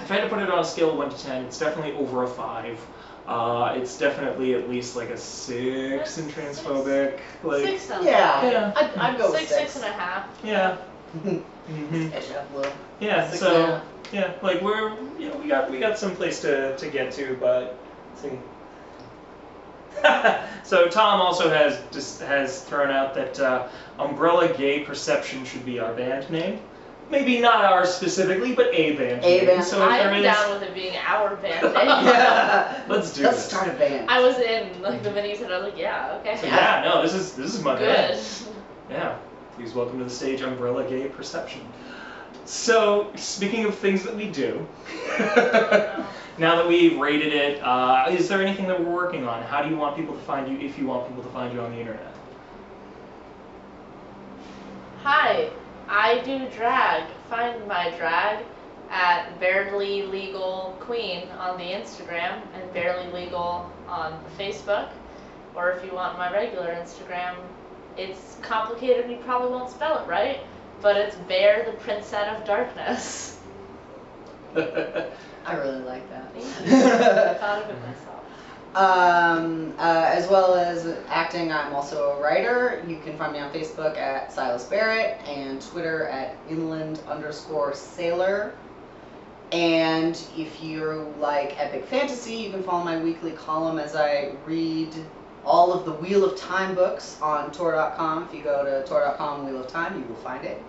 [0.00, 1.92] if I had to put it on a scale of one to ten, it's definitely
[1.94, 2.78] over a five.
[3.26, 6.36] Uh, it's definitely at least like a six in Six.
[6.36, 7.20] transphobic.
[7.44, 8.42] Like, Six sounds Yeah.
[8.42, 8.52] right.
[8.52, 9.72] yeah, I'd, I'd go with Six, six.
[9.72, 10.28] six and a half.
[10.44, 10.76] yeah.
[11.18, 11.42] Mhm.
[11.68, 12.72] hmm Sketch it up a little.
[12.98, 13.84] Yeah, Six so and a half.
[14.12, 17.36] yeah, like we're you know we got we got some place to, to get to,
[17.38, 17.78] but
[18.22, 18.34] let's
[20.62, 20.68] see.
[20.68, 23.68] so Tom also has just has thrown out that uh,
[23.98, 26.60] Umbrella Gay Perception should be our band name.
[27.10, 29.46] Maybe not ours specifically, but a band A name.
[29.46, 29.64] band.
[29.64, 31.74] So if I'm is, down with it being our band name.
[31.74, 32.82] Yeah.
[32.88, 33.24] Let's do it.
[33.26, 33.46] Let's this.
[33.48, 34.08] start a band.
[34.08, 36.36] I was in like the minute you said I was like, yeah, okay.
[36.38, 38.14] So yeah, no, this is this is my band.
[38.16, 38.54] Good.
[38.90, 39.18] Yeah.
[39.56, 41.60] Please welcome to the stage Umbrella Gay Perception.
[42.44, 44.66] So, speaking of things that we do,
[46.38, 49.42] now that we've rated it, uh, is there anything that we're working on?
[49.44, 51.60] How do you want people to find you if you want people to find you
[51.60, 52.12] on the internet?
[55.02, 55.50] Hi,
[55.88, 57.08] I do drag.
[57.30, 58.44] Find my drag
[58.90, 64.90] at Barely Legal Queen on the Instagram and Barely Legal on the Facebook.
[65.54, 67.36] Or if you want my regular Instagram,
[67.96, 70.40] it's complicated and you probably won't spell it right,
[70.82, 73.38] but it's Bear the Princess of Darkness.
[74.56, 76.32] I really like that.
[76.34, 76.76] Thank you.
[76.76, 78.12] I thought of it myself.
[78.74, 82.82] Um, uh, as well as acting, I'm also a writer.
[82.88, 88.54] You can find me on Facebook at Silas Barrett and Twitter at inland underscore sailor.
[89.52, 94.94] And if you like epic fantasy, you can follow my weekly column as I read
[95.44, 98.24] all of the Wheel of Time books on Tor.com.
[98.24, 100.62] If you go to Tor.com Wheel of Time, you will find it.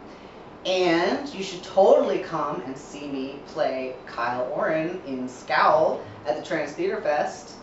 [0.66, 6.44] And you should totally come and see me play Kyle Oren in Scowl at the
[6.44, 7.56] Trans Theater Fest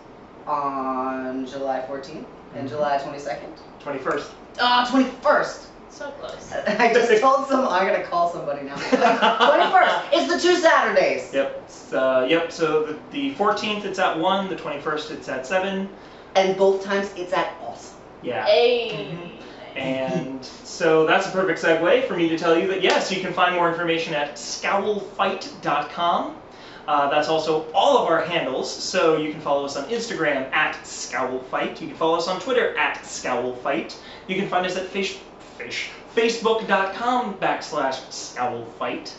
[0.46, 2.70] on July 14th and Mhm.
[2.70, 3.58] July 22nd.
[3.82, 4.26] 21st.
[4.60, 5.66] Ah, 21st.
[5.88, 6.52] So close.
[6.78, 7.66] I just told some.
[7.66, 8.74] I'm gonna call somebody now.
[8.76, 10.02] 21st.
[10.12, 11.32] It's the two Saturdays.
[11.32, 11.68] Yep.
[11.92, 12.52] Uh, yep.
[12.52, 15.88] So the, the 14th it's at 1, the 21st it's at 7.
[16.36, 17.96] And both times it's at awesome.
[18.22, 18.46] Yeah.
[18.48, 18.90] A.
[18.90, 19.29] And
[20.80, 23.54] so that's a perfect segue for me to tell you that yes, you can find
[23.54, 26.36] more information at scowlfight.com.
[26.88, 30.76] Uh, that's also all of our handles, so you can follow us on Instagram at
[30.76, 31.82] scowlfight.
[31.82, 33.94] You can follow us on Twitter at scowlfight.
[34.26, 35.18] You can find us at face,
[35.58, 39.12] face, facebook.com backslash scowlfight.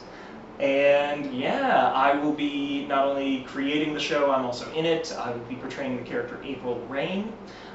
[0.59, 5.15] And yeah, I will be not only creating the show, I'm also in it.
[5.15, 7.31] I will be portraying the character April Rain.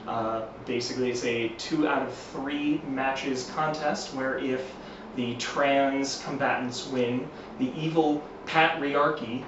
[0.06, 4.62] Uh, basically, it's a two out of three matches contest where if
[5.16, 7.28] the trans combatants win,
[7.58, 9.42] the evil Pat patriarchy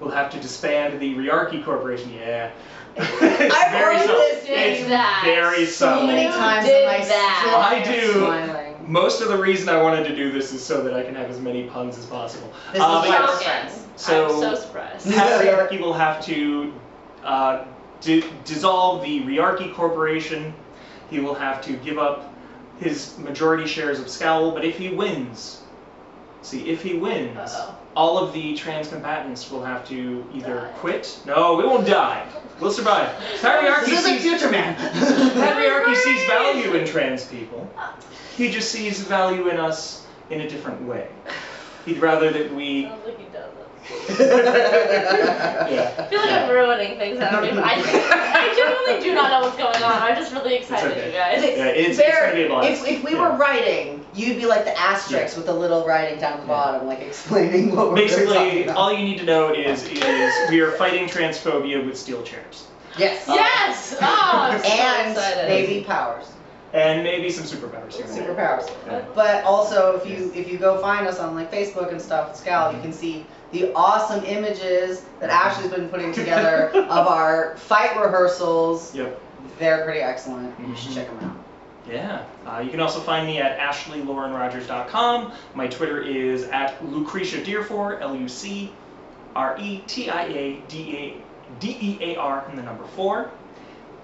[0.00, 2.12] will have to disband the Riarchy Corporation.
[2.12, 2.50] Yeah.
[2.98, 3.08] I've
[3.72, 4.16] very heard subtle.
[4.20, 5.22] this It's did that.
[5.24, 6.06] very so subtle.
[6.06, 7.78] many times did and I that.
[7.82, 8.12] still I do.
[8.12, 8.76] smiling.
[8.86, 11.28] Most of the reason I wanted to do this is so that I can have
[11.30, 12.52] as many puns as possible.
[12.72, 13.84] This Uh, is but why yes.
[13.96, 15.06] So- I'm so surprised.
[15.08, 16.72] Patriarchy will have to
[17.24, 17.66] uh, di-
[18.00, 20.54] dissolve the Riarchy Corporation.
[21.10, 22.32] He will have to give up
[22.78, 25.62] his majority shares of Scowl, but if he wins,
[26.42, 27.74] see, if he wins, Uh-oh.
[27.96, 30.72] all of the trans combatants will have to either Die.
[30.78, 31.18] quit.
[31.26, 32.24] No, we won't die.
[32.60, 33.08] We'll survive.
[33.40, 34.76] Patriarchy This sees, Future Man.
[34.94, 37.68] patriarchy sees value in trans people.
[38.36, 41.08] He just sees value in us in a different way.
[41.84, 42.90] He'd rather that we.
[45.68, 45.92] Yeah.
[45.98, 47.20] I feel like I'm ruining things.
[47.20, 47.58] I don't even.
[47.58, 50.02] I, I genuinely do not know what's going on.
[50.02, 51.06] I'm just really excited, okay.
[51.08, 51.42] you guys.
[51.42, 52.82] Yeah, it's, it's gonna be a blast.
[52.86, 53.30] if, if we Yeah.
[53.32, 56.48] were writing, you'd be like the asterisk with the little writing down the Yeah.
[56.48, 58.76] bottom, like explaining what we're really talking Basically, about.
[58.76, 62.66] all you need to know is is we are fighting transphobia with steel chairs
[62.98, 63.28] yes.
[63.28, 63.96] Uh, yes!
[64.00, 65.48] Oh, I'm so and excited.
[65.48, 66.26] maybe powers,
[66.72, 68.06] and maybe some superpowers here.
[68.06, 68.34] and there.
[68.34, 68.70] superpowers.
[68.86, 69.04] Yeah.
[69.14, 72.72] But also, if you if you go find us on like Facebook and stuff, Scowl,
[72.74, 78.94] you can see the awesome images that Ashley's been putting together of our fight rehearsals.
[78.94, 79.20] Yep.
[79.58, 80.54] They're pretty excellent.
[80.60, 80.94] You should Mhm.
[80.94, 81.36] check them out.
[81.90, 82.24] Yeah.
[82.46, 85.32] Uh, you can also find me at ashleyLaurenRogers.com.
[85.54, 88.72] My Twitter is at Lucretia Dearfor, L U C
[89.34, 91.16] R E T I A D A
[91.60, 93.30] D E A R, and the number four.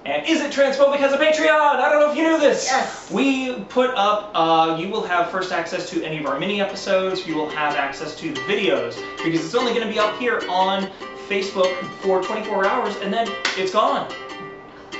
[0.06, 1.48] And Is It Transphobic has a Patreon?
[1.48, 2.66] I don't know if you knew this.
[2.66, 3.10] Yes.
[3.10, 7.26] We put up, uh, you will have first access to any of our mini episodes.
[7.26, 10.42] You will have access to the videos because it's only going to be up here
[10.46, 10.90] on
[11.26, 14.12] Facebook for 24 hours and then it's gone.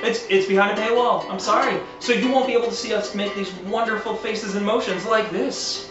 [0.02, 1.28] It's, it's behind a paywall.
[1.30, 1.80] I'm sorry.
[1.98, 5.30] So you won't be able to see us make these wonderful faces and motions like
[5.30, 5.90] this.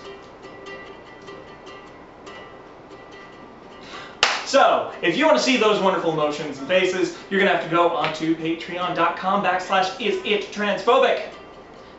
[4.53, 7.67] So, if you want to see those wonderful emotions and faces, you're going to have
[7.67, 11.23] to go onto patreon.com backslash is it transphobic.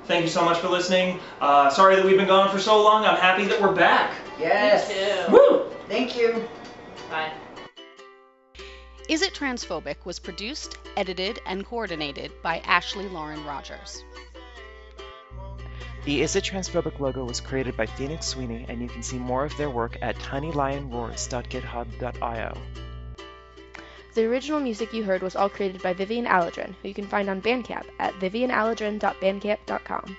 [0.04, 1.18] Thank you so much for listening.
[1.40, 3.04] Uh, sorry that we've been gone for so long.
[3.04, 4.14] I'm happy that we're back.
[4.38, 4.88] Yes.
[4.88, 5.32] Me too.
[5.32, 5.64] Woo!
[5.88, 6.48] Thank you.
[7.10, 7.32] Bye.
[9.08, 14.04] Is It Transphobic was produced, edited, and coordinated by Ashley Lauren Rogers.
[16.04, 19.46] The Is It Transphobic logo was created by Phoenix Sweeney, and you can see more
[19.46, 22.58] of their work at tinylionroars.github.io.
[24.12, 27.30] The original music you heard was all created by Vivian Aladrin, who you can find
[27.30, 30.16] on Bandcamp at vivianaladrin.bandcamp.com.